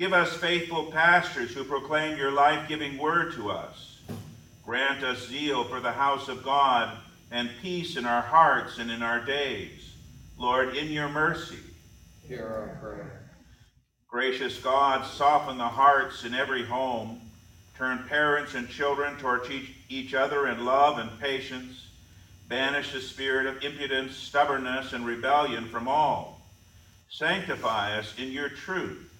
[0.00, 4.00] Give us faithful pastors who proclaim your life giving word to us.
[4.64, 6.98] Grant us zeal for the house of God
[7.30, 9.94] and peace in our hearts and in our days.
[10.36, 11.60] Lord, in your mercy,
[12.26, 13.30] hear our prayer.
[14.08, 17.20] Gracious God, soften the hearts in every home.
[17.78, 21.91] Turn parents and children toward each, each other in love and patience.
[22.52, 26.42] Banish the spirit of impudence, stubbornness, and rebellion from all.
[27.08, 29.10] Sanctify us in your truth.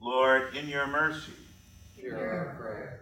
[0.00, 1.32] Lord, in your mercy.
[1.96, 3.00] Hear our prayer.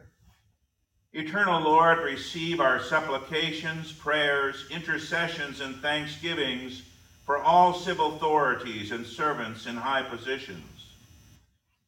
[1.13, 6.81] Eternal Lord, receive our supplications, prayers, intercessions, and thanksgivings
[7.27, 10.95] for all civil authorities and servants in high positions.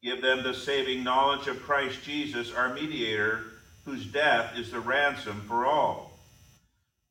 [0.02, 3.44] Give them the saving knowledge of Christ Jesus, our mediator,
[3.86, 6.07] whose death is the ransom for all.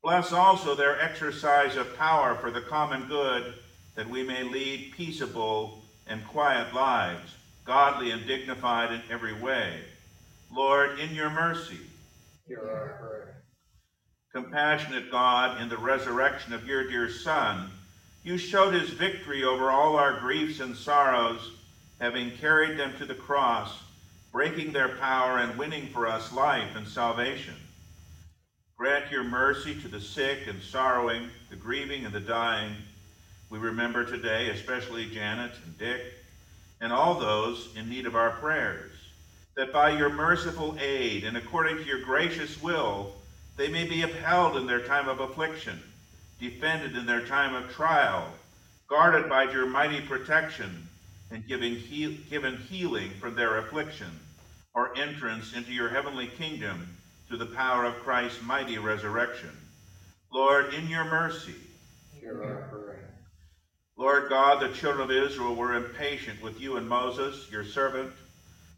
[0.03, 3.55] Bless also their exercise of power for the common good,
[3.95, 7.35] that we may lead peaceable and quiet lives,
[7.65, 9.81] godly and dignified in every way.
[10.51, 11.79] Lord, in your mercy,
[12.47, 13.43] hear our prayer.
[14.33, 17.69] Compassionate God, in the resurrection of your dear Son,
[18.23, 21.51] you showed his victory over all our griefs and sorrows,
[21.99, 23.81] having carried them to the cross,
[24.31, 27.55] breaking their power and winning for us life and salvation.
[28.77, 32.75] Grant your mercy to the sick and sorrowing, the grieving and the dying.
[33.49, 36.13] We remember today, especially Janet and Dick,
[36.79, 38.91] and all those in need of our prayers,
[39.55, 43.15] that by your merciful aid and according to your gracious will,
[43.55, 45.81] they may be upheld in their time of affliction,
[46.39, 48.31] defended in their time of trial,
[48.87, 50.87] guarded by your mighty protection,
[51.31, 54.19] and given, heal, given healing from their affliction,
[54.75, 56.96] or entrance into your heavenly kingdom
[57.27, 59.51] through the power of Christ's mighty resurrection.
[60.31, 61.55] Lord, in your mercy,
[62.19, 63.09] hear our prayer.
[63.97, 68.11] Lord God, the children of Israel were impatient with you and Moses, your servant.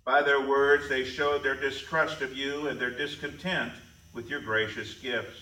[0.06, 3.74] By their words, they showed their distrust of you and their discontent
[4.14, 5.38] with your gracious gifts.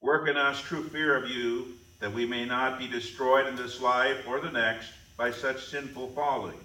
[0.00, 1.66] Work in us true fear of you,
[2.00, 6.08] that we may not be destroyed in this life or the next by such sinful
[6.08, 6.56] folly.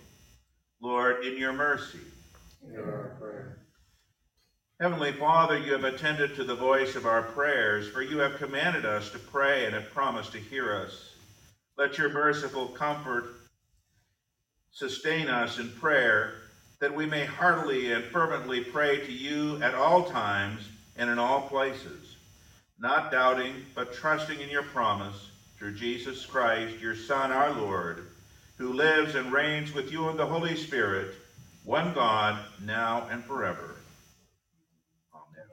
[0.82, 2.00] Lord, in your mercy.
[2.72, 3.59] Hear our prayer.
[4.80, 8.86] Heavenly Father, you have attended to the voice of our prayers, for you have commanded
[8.86, 11.16] us to pray and have promised to hear us.
[11.78, 13.26] Let your merciful comfort
[14.72, 16.30] sustain us in prayer,
[16.80, 21.42] that we may heartily and fervently pray to you at all times and in all
[21.42, 22.18] places,
[22.80, 28.02] not doubting, but trusting in your promise through Jesus Christ, your Son, our Lord,
[28.58, 31.08] who lives and reigns with you in the Holy Spirit,
[31.64, 33.76] one God, now and forever.
[35.14, 35.46] Amen.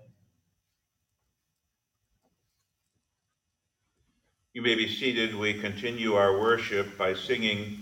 [4.56, 5.34] You may be seated.
[5.34, 7.78] We continue our worship by singing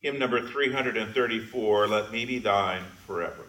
[0.00, 3.43] hymn number 334, Let Me Be Thine Forever.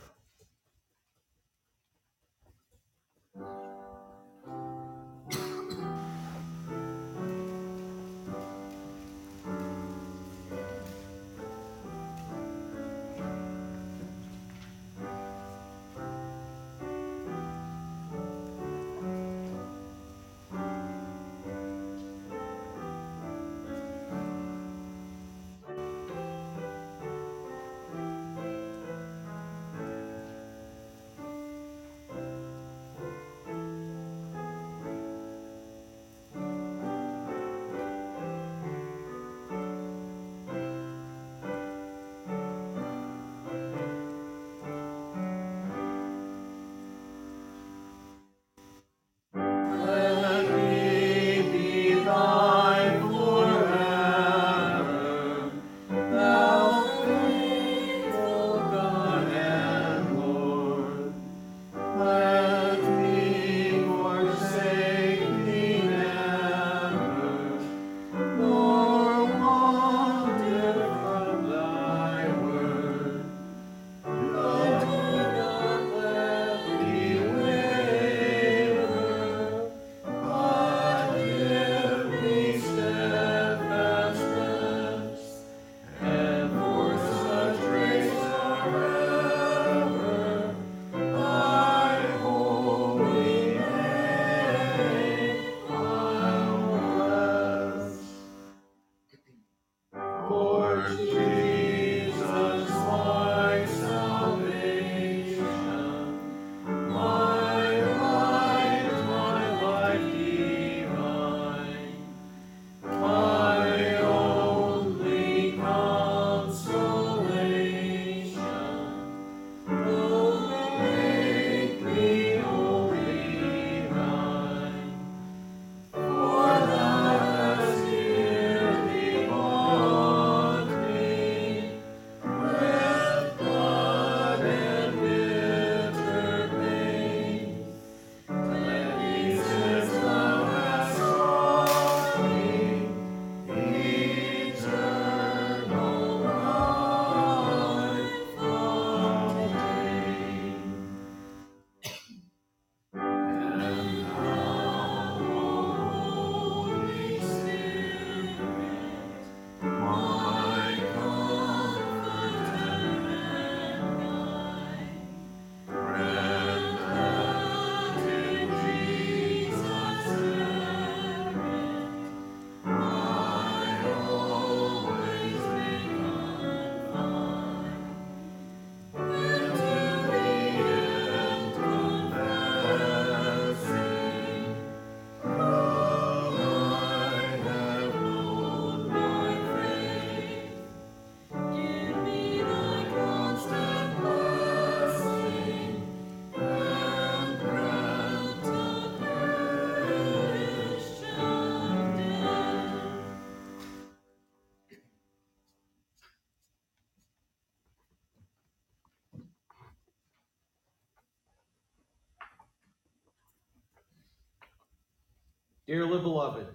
[215.75, 216.47] Dearly beloved,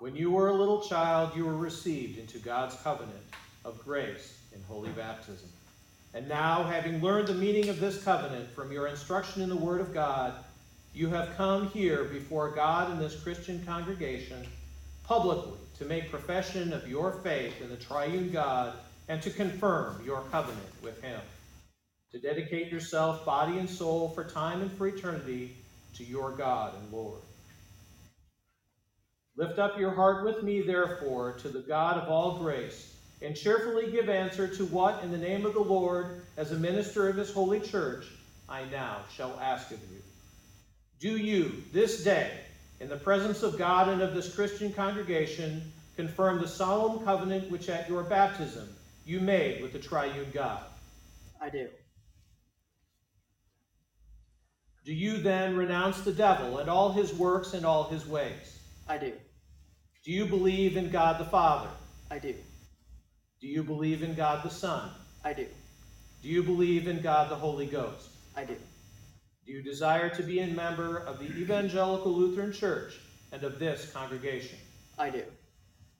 [0.00, 3.24] when you were a little child, you were received into God's covenant
[3.64, 5.48] of grace in holy baptism.
[6.12, 9.80] And now, having learned the meaning of this covenant from your instruction in the Word
[9.80, 10.34] of God,
[10.92, 14.46] you have come here before God in this Christian congregation
[15.04, 18.74] publicly to make profession of your faith in the triune God
[19.08, 21.22] and to confirm your covenant with Him.
[22.12, 25.56] To dedicate yourself, body and soul, for time and for eternity
[25.94, 27.22] to your God and Lord.
[29.40, 33.90] Lift up your heart with me, therefore, to the God of all grace, and cheerfully
[33.90, 37.32] give answer to what, in the name of the Lord, as a minister of his
[37.32, 38.04] holy church,
[38.50, 40.02] I now shall ask of you.
[40.98, 42.38] Do you, this day,
[42.80, 47.70] in the presence of God and of this Christian congregation, confirm the solemn covenant which
[47.70, 48.68] at your baptism
[49.06, 50.64] you made with the triune God?
[51.40, 51.66] I do.
[54.84, 58.58] Do you then renounce the devil and all his works and all his ways?
[58.86, 59.14] I do.
[60.02, 61.68] Do you believe in God the Father?
[62.10, 62.34] I do.
[63.38, 64.90] Do you believe in God the Son?
[65.22, 65.46] I do.
[66.22, 68.08] Do you believe in God the Holy Ghost?
[68.34, 68.56] I do.
[69.44, 72.98] Do you desire to be a member of the Evangelical Lutheran Church
[73.30, 74.58] and of this congregation?
[74.98, 75.22] I do.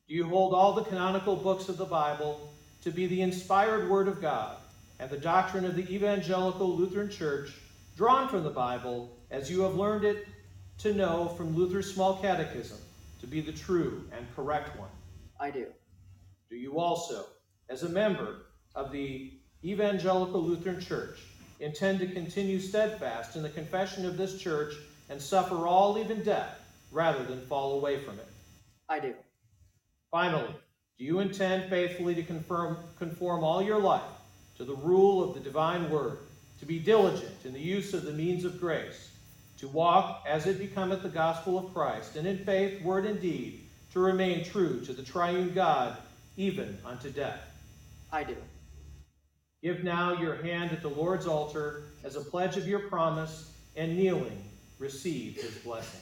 [0.09, 4.09] Do you hold all the canonical books of the Bible to be the inspired Word
[4.09, 4.57] of God
[4.99, 7.53] and the doctrine of the Evangelical Lutheran Church,
[7.99, 10.27] drawn from the Bible as you have learned it
[10.79, 12.79] to know from Luther's small catechism,
[13.21, 14.91] to be the true and correct one?
[15.39, 15.67] I do.
[16.49, 17.27] Do you also,
[17.69, 19.33] as a member of the
[19.65, 21.21] Evangelical Lutheran Church,
[21.61, 24.75] intend to continue steadfast in the confession of this church
[25.09, 26.59] and suffer all, even death,
[26.91, 28.29] rather than fall away from it?
[28.89, 29.15] I do.
[30.11, 30.55] Finally,
[30.99, 34.03] do you intend faithfully to confirm, conform all your life
[34.57, 36.19] to the rule of the divine word,
[36.59, 39.10] to be diligent in the use of the means of grace,
[39.61, 43.61] to walk as it becometh the gospel of Christ, and in faith, word, and deed,
[43.93, 45.99] to remain true to the triune God,
[46.39, 47.41] even unto death?
[48.11, 48.37] I do.
[49.63, 53.97] Give now your hand at the Lord's altar as a pledge of your promise, and
[53.97, 54.43] kneeling,
[54.79, 56.01] receive his blessing.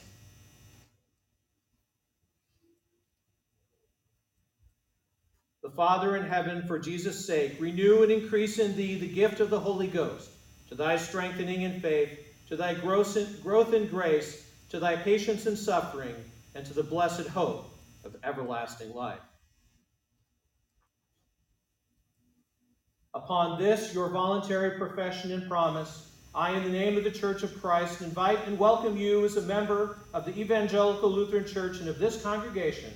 [5.61, 9.49] The Father in heaven, for Jesus' sake, renew and increase in thee the gift of
[9.49, 10.29] the Holy Ghost,
[10.69, 13.15] to thy strengthening in faith, to thy growth
[13.73, 16.15] in, grace, to thy patience in suffering,
[16.55, 17.69] and to the blessed hope
[18.03, 19.19] of everlasting life.
[23.13, 27.59] Upon this, your voluntary profession and promise, I, in the name of the Church of
[27.61, 31.99] Christ, invite and welcome you as a member of the Evangelical Lutheran Church and of
[31.99, 32.91] this congregation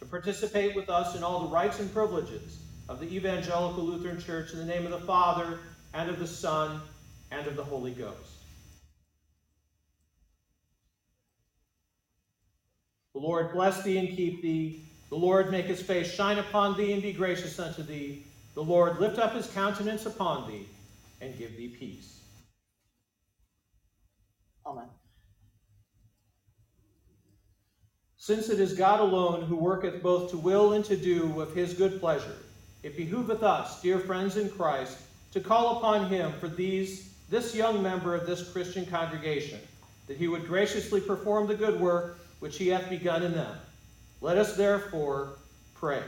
[0.00, 4.52] to participate with us in all the rights and privileges of the Evangelical Lutheran Church
[4.52, 5.60] in the name of the Father,
[5.94, 6.80] and of the Son,
[7.30, 8.37] and of the Holy Ghost.
[13.18, 14.84] The Lord bless thee and keep thee.
[15.08, 18.24] The Lord make his face shine upon thee and be gracious unto thee.
[18.54, 20.68] The Lord lift up his countenance upon thee
[21.20, 22.20] and give thee peace.
[24.64, 24.84] Amen.
[28.18, 31.74] Since it is God alone who worketh both to will and to do of his
[31.74, 32.36] good pleasure,
[32.84, 34.96] it behooveth us, dear friends in Christ,
[35.32, 39.58] to call upon him for these this young member of this Christian congregation,
[40.06, 43.56] that he would graciously perform the good work which he hath begun in them.
[44.20, 45.38] Let us therefore
[45.74, 46.02] pray.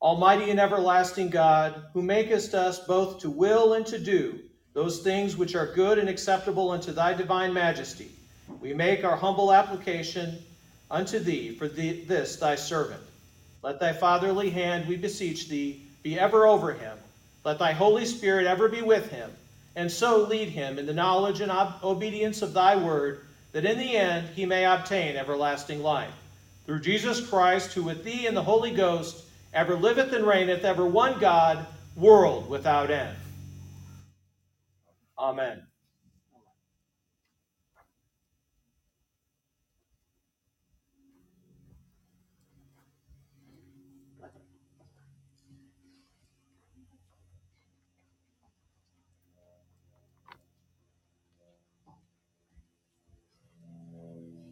[0.00, 4.38] Almighty and everlasting God, who makest us both to will and to do
[4.72, 8.12] those things which are good and acceptable unto thy divine majesty,
[8.60, 10.38] we make our humble application
[10.90, 13.02] unto thee for the, this thy servant.
[13.62, 16.96] Let thy fatherly hand, we beseech thee, be ever over him.
[17.44, 19.30] Let thy Holy Spirit ever be with him,
[19.78, 23.20] and so lead him in the knowledge and ob- obedience of thy word,
[23.52, 26.12] that in the end he may obtain everlasting life.
[26.66, 29.24] Through Jesus Christ, who with thee and the Holy Ghost
[29.54, 31.64] ever liveth and reigneth, ever one God,
[31.94, 33.16] world without end.
[35.16, 35.67] Amen.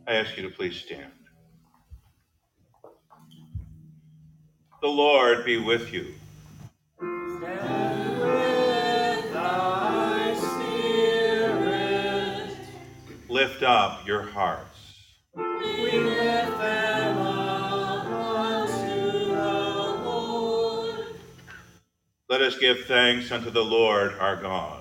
[0.08, 1.10] I ask you to please stand.
[4.80, 6.14] The Lord be with you.
[13.28, 14.76] Lift up your hearts.
[22.28, 24.75] Let us give thanks unto the Lord our God.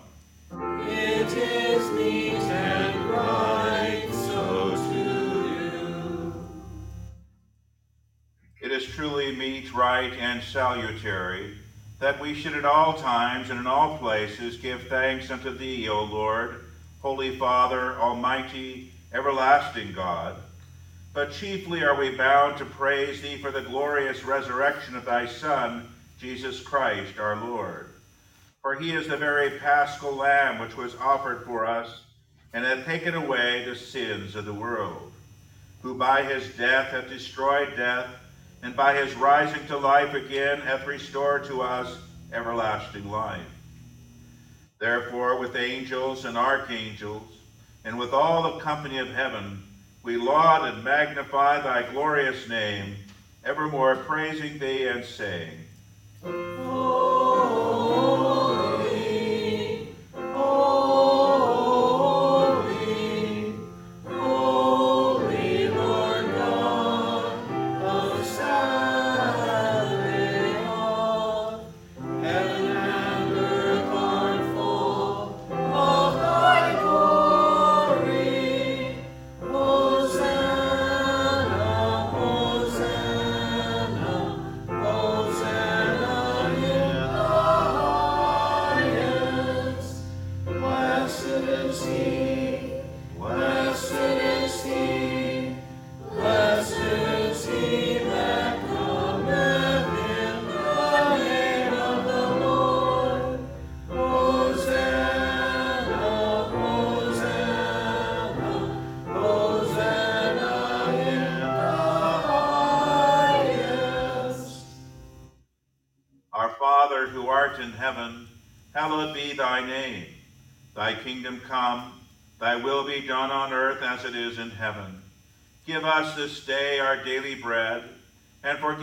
[8.95, 11.53] Truly meet, right, and salutary
[11.99, 16.03] that we should at all times and in all places give thanks unto thee, O
[16.03, 16.65] Lord,
[17.01, 20.35] Holy Father, Almighty, everlasting God.
[21.13, 25.87] But chiefly are we bound to praise thee for the glorious resurrection of thy Son,
[26.19, 27.89] Jesus Christ our Lord.
[28.61, 32.01] For he is the very paschal lamb which was offered for us,
[32.53, 35.11] and hath taken away the sins of the world,
[35.81, 38.07] who by his death hath destroyed death,
[38.65, 41.99] and by his rising to life again hath restored to us
[42.33, 43.39] everlasting life.
[44.79, 47.31] Therefore, with angels and archangels,
[47.83, 49.61] and with all the company of heaven,
[50.01, 52.95] we laud and magnify thy glorious name,
[53.43, 55.59] evermore praising thee and saying,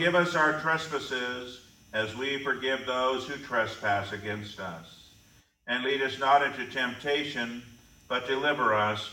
[0.03, 1.61] forgive us our trespasses,
[1.93, 5.11] as we forgive those who trespass against us.
[5.65, 7.63] And lead us not into temptation,
[8.09, 9.12] but deliver us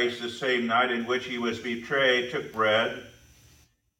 [0.00, 3.02] Christ, the same night in which he was betrayed, took bread.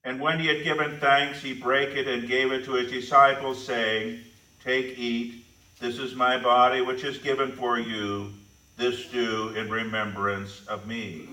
[0.02, 3.66] And when he had given thanks, he brake it and gave it to his disciples,
[3.66, 4.20] saying,
[4.64, 5.44] Take, eat.
[5.78, 8.32] This is my body, which is given for you.
[8.78, 11.28] This do in remembrance of me.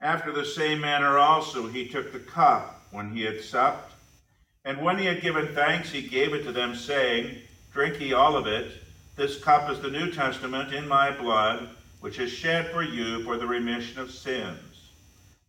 [0.00, 3.92] After the same manner also he took the cup when he had supped.
[4.64, 7.36] And when he had given thanks, he gave it to them, saying,
[7.72, 8.72] Drink ye all of it.
[9.16, 13.38] This cup is the New Testament in my blood, which is shed for you for
[13.38, 14.90] the remission of sins.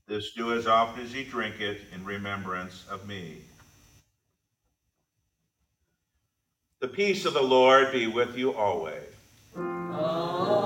[0.07, 3.41] This do as often as ye drink it in remembrance of me.
[6.80, 9.03] The peace of the Lord be with you always.
[9.57, 10.57] O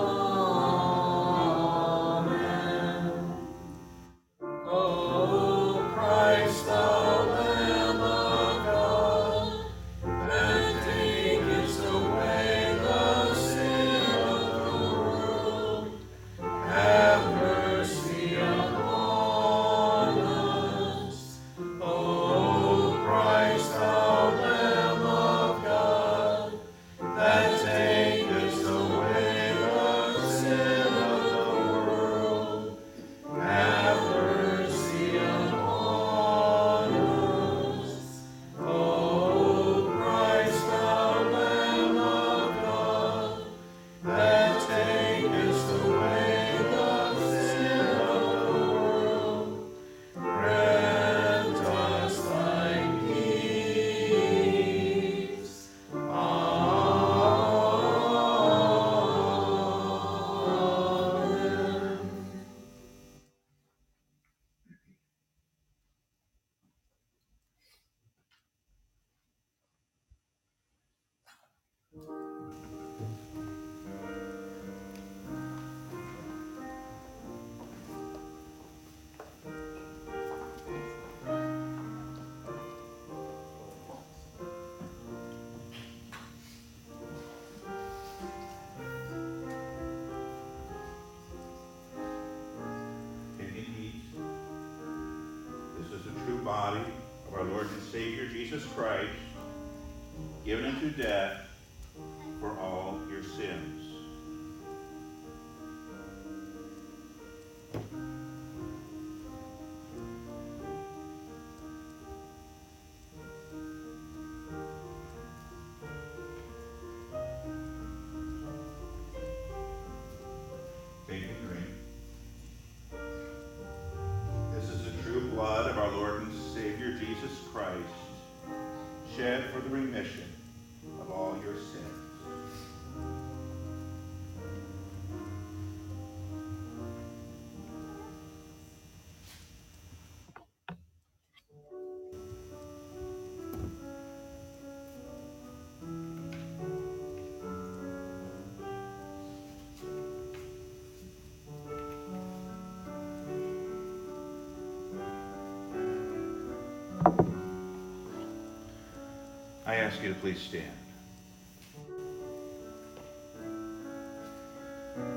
[159.92, 160.64] ask you to please stand.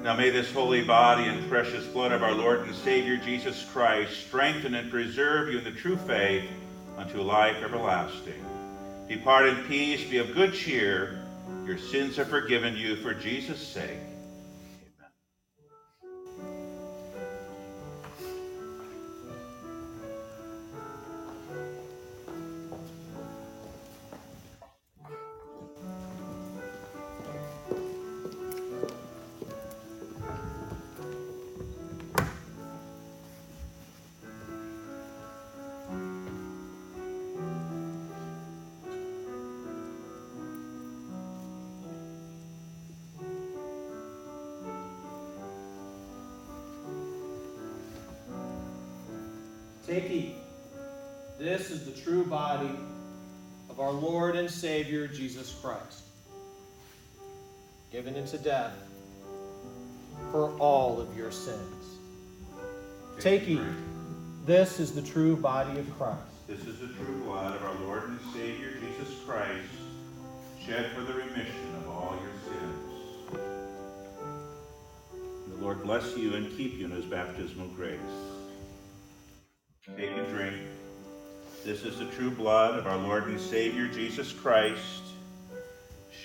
[0.03, 4.27] Now may this holy body and precious blood of our Lord and Savior Jesus Christ
[4.27, 6.49] strengthen and preserve you in the true faith
[6.97, 8.45] unto life everlasting.
[9.09, 11.22] Depart in peace, be of good cheer.
[11.64, 14.01] Your sins are forgiven you for Jesus' sake.
[58.35, 58.72] Into death
[60.32, 61.99] for all of your sins.
[63.20, 63.61] Take, eat.
[64.45, 66.19] This is the true body of Christ.
[66.48, 69.69] This is the true blood of our Lord and Savior Jesus Christ,
[70.65, 73.40] shed for the remission of all your sins.
[75.48, 78.01] The Lord bless you and keep you in his baptismal grace.
[79.97, 80.56] Take and drink.
[81.65, 85.03] This is the true blood of our Lord and Savior Jesus Christ,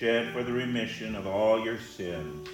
[0.00, 2.48] shed for the remission of all your sins.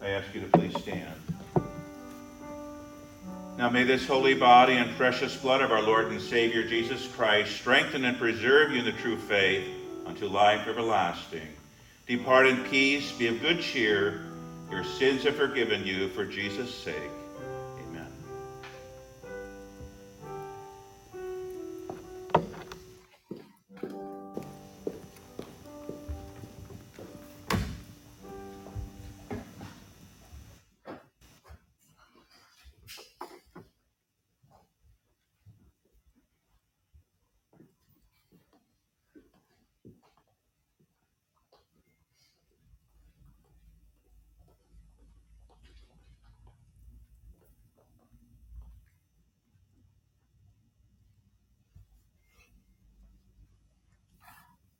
[0.00, 1.04] I ask you to please stand.
[3.58, 7.54] Now may this holy body and precious blood of our Lord and Savior Jesus Christ
[7.54, 9.68] strengthen and preserve you in the true faith
[10.06, 11.46] unto life everlasting.
[12.06, 14.27] Depart in peace, be of good cheer.
[14.70, 17.17] Your sins are forgiven you for Jesus' sake.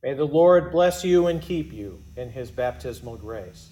[0.03, 3.70] May the Lord bless you and keep you in his baptismal grace.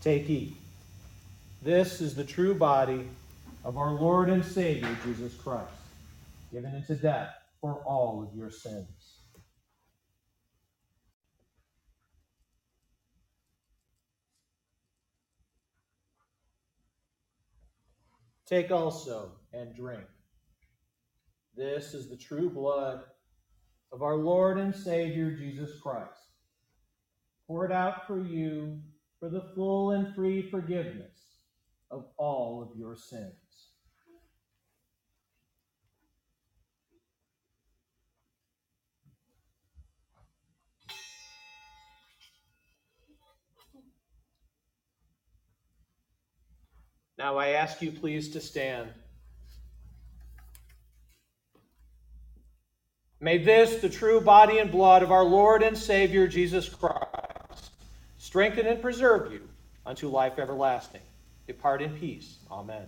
[0.00, 0.54] Take, eat.
[1.62, 3.08] This is the true body
[3.64, 5.72] of our Lord and Savior Jesus Christ,
[6.52, 8.86] given into death for all of your sins.
[18.46, 20.04] Take also and drink.
[21.56, 23.04] This is the true blood
[23.94, 26.32] of our Lord and Savior Jesus Christ,
[27.46, 28.80] poured out for you
[29.20, 31.38] for the full and free forgiveness
[31.92, 33.30] of all of your sins.
[47.16, 48.88] Now I ask you please to stand.
[53.24, 57.70] May this, the true body and blood of our Lord and Savior Jesus Christ,
[58.18, 59.48] strengthen and preserve you
[59.86, 61.00] unto life everlasting.
[61.46, 62.36] Depart in peace.
[62.50, 62.84] Amen.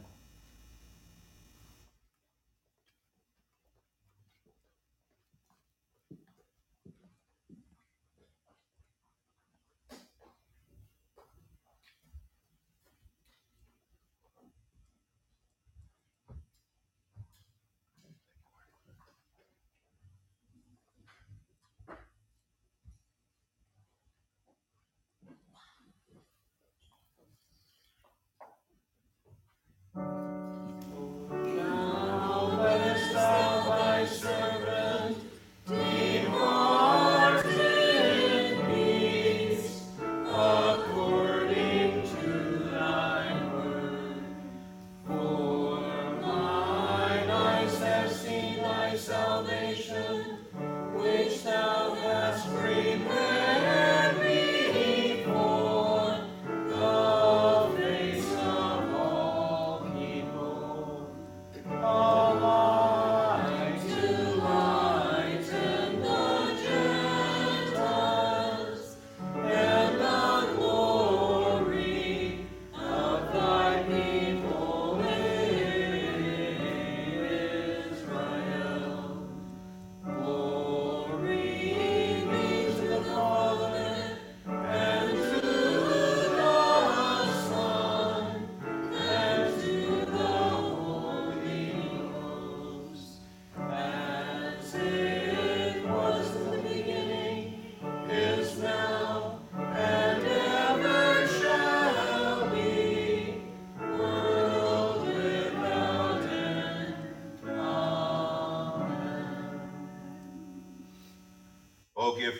[49.78, 50.15] Oh,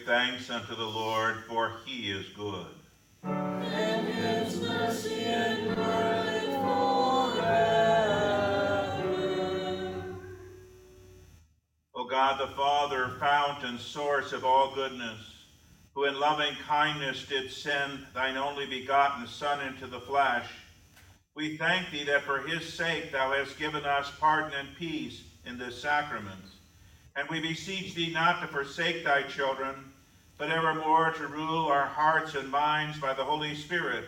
[0.07, 2.67] thanks unto the Lord, for he is good.
[11.93, 15.19] O God the Father, fount and source of all goodness,
[15.97, 20.47] who in loving kindness did send thine only begotten Son into the flesh,
[21.35, 25.59] we thank thee that for his sake thou hast given us pardon and peace in
[25.59, 26.45] this sacrament.
[27.17, 29.75] And we beseech thee not to forsake thy children,
[30.39, 34.05] but evermore to rule our hearts and minds by the Holy Spirit,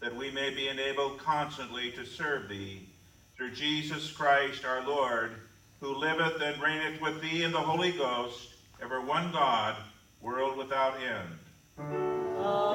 [0.00, 2.88] that we may be enabled constantly to serve thee.
[3.36, 5.32] Through Jesus Christ our Lord,
[5.80, 9.76] who liveth and reigneth with thee in the Holy Ghost, ever one God,
[10.20, 11.38] world without end.
[11.78, 12.74] Amen.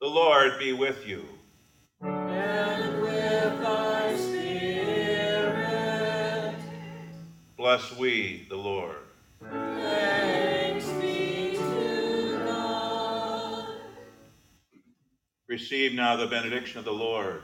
[0.00, 1.24] The Lord be with you.
[7.60, 8.96] Bless we the Lord.
[9.42, 13.64] Thanks be to God.
[15.46, 17.42] Receive now the benediction of the Lord.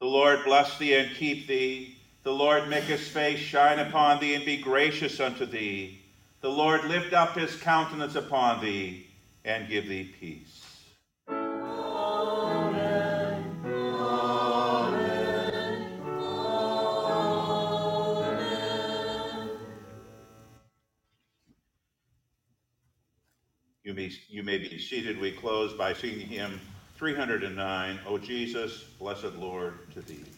[0.00, 1.98] The Lord bless thee and keep thee.
[2.22, 6.00] The Lord make his face shine upon thee and be gracious unto thee.
[6.40, 9.08] The Lord lift up his countenance upon thee
[9.44, 10.63] and give thee peace.
[24.44, 25.18] You may be seated.
[25.18, 26.60] We close by singing hymn
[26.96, 30.33] 309, O Jesus, blessed Lord, to thee.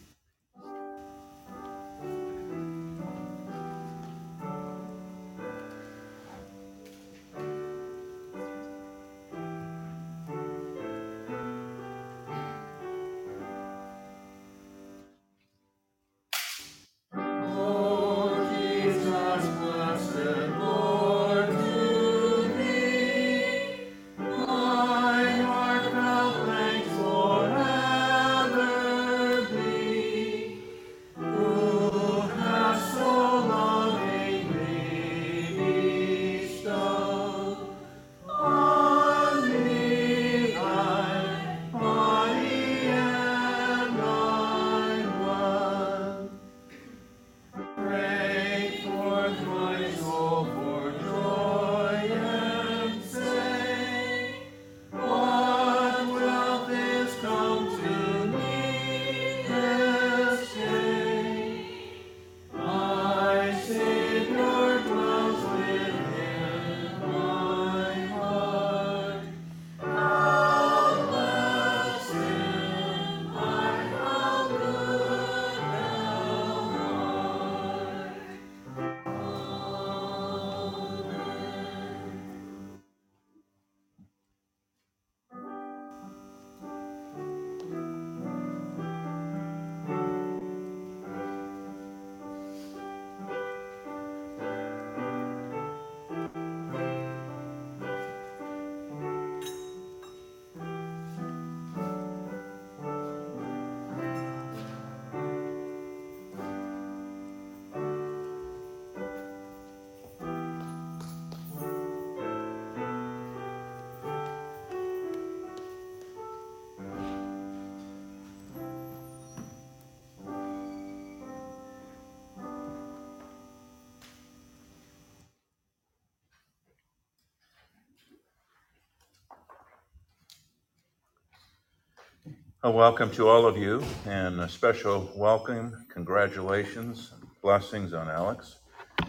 [132.67, 138.57] A welcome to all of you, and a special welcome, congratulations, blessings on Alex.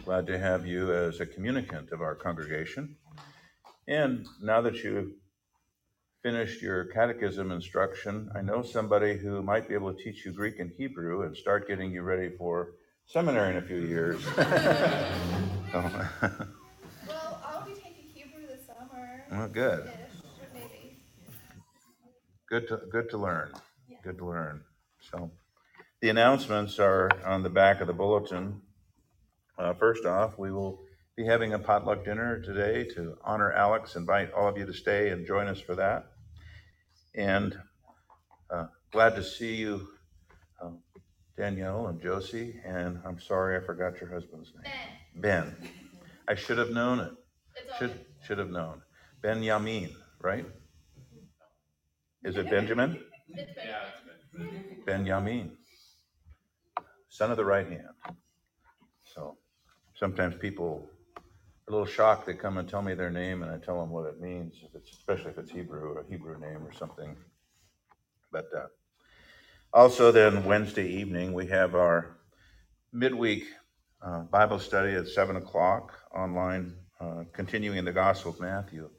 [0.04, 2.94] Glad to have you as a communicant of our congregation.
[3.88, 5.10] And now that you've
[6.22, 10.60] finished your catechism instruction, I know somebody who might be able to teach you Greek
[10.60, 12.74] and Hebrew and start getting you ready for
[13.06, 14.24] seminary in a few years.
[15.74, 16.10] Oh,
[17.08, 19.24] Well, I'll be taking Hebrew this summer.
[19.32, 19.90] Well, good.
[22.48, 23.52] Good to, good to learn.
[24.02, 24.62] Good to learn.
[25.10, 25.30] So
[26.00, 28.62] the announcements are on the back of the bulletin.
[29.58, 30.80] Uh, first off, we will
[31.14, 33.96] be having a potluck dinner today to honor Alex.
[33.96, 36.06] Invite all of you to stay and join us for that.
[37.14, 37.58] And
[38.48, 39.86] uh, glad to see you,
[40.62, 40.78] um,
[41.36, 42.60] Danielle and Josie.
[42.64, 44.72] And I'm sorry I forgot your husband's name.
[45.16, 45.70] Ben, Ben.
[46.26, 47.12] I should have known it.
[47.78, 48.80] Should should have known.
[49.20, 49.92] Ben Yamin,
[50.22, 50.46] right?
[52.24, 53.00] Is it Benjamin?
[54.86, 55.04] Ben.
[55.04, 55.50] Yamin,
[57.08, 58.16] son of the right hand.
[59.04, 59.36] So
[59.94, 61.22] sometimes people are
[61.68, 62.26] a little shocked.
[62.26, 64.74] They come and tell me their name, and I tell them what it means, if
[64.74, 67.16] it's, especially if it's Hebrew, a Hebrew name or something.
[68.32, 68.66] But uh,
[69.72, 72.16] also, then Wednesday evening, we have our
[72.92, 73.44] midweek
[74.02, 78.90] uh, Bible study at 7 o'clock online, uh, continuing the Gospel of Matthew.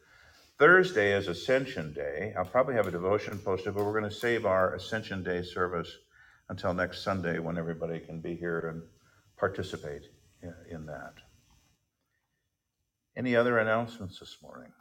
[0.60, 2.34] Thursday is Ascension Day.
[2.38, 5.90] I'll probably have a devotion posted, but we're going to save our Ascension Day service
[6.50, 8.82] until next Sunday when everybody can be here and
[9.38, 10.02] participate
[10.70, 11.14] in, that.
[13.16, 14.74] Any other announcements this morning?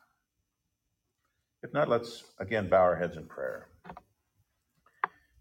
[1.63, 3.69] If not, let's again bow our heads in prayer.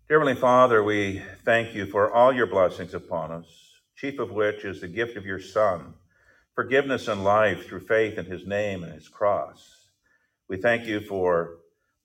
[0.07, 3.47] Dear Heavenly Father, we thank you for all your blessings upon us,
[3.95, 5.95] chief of which is the gift of your Son,
[6.53, 9.77] forgiveness and life through faith in his name and his cross.
[10.49, 11.57] We thank you for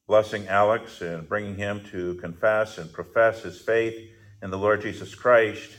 [0.08, 4.10] blessing Alex and bringing him to confess and profess his faith
[4.42, 5.70] in the Lord Jesus Christ.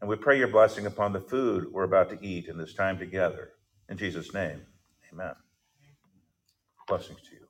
[0.00, 2.98] And we pray your blessing upon the food we're about to eat in this time
[2.98, 3.50] together.
[3.88, 4.62] In Jesus' name,
[5.12, 5.34] amen.
[6.88, 7.45] Blessings to you.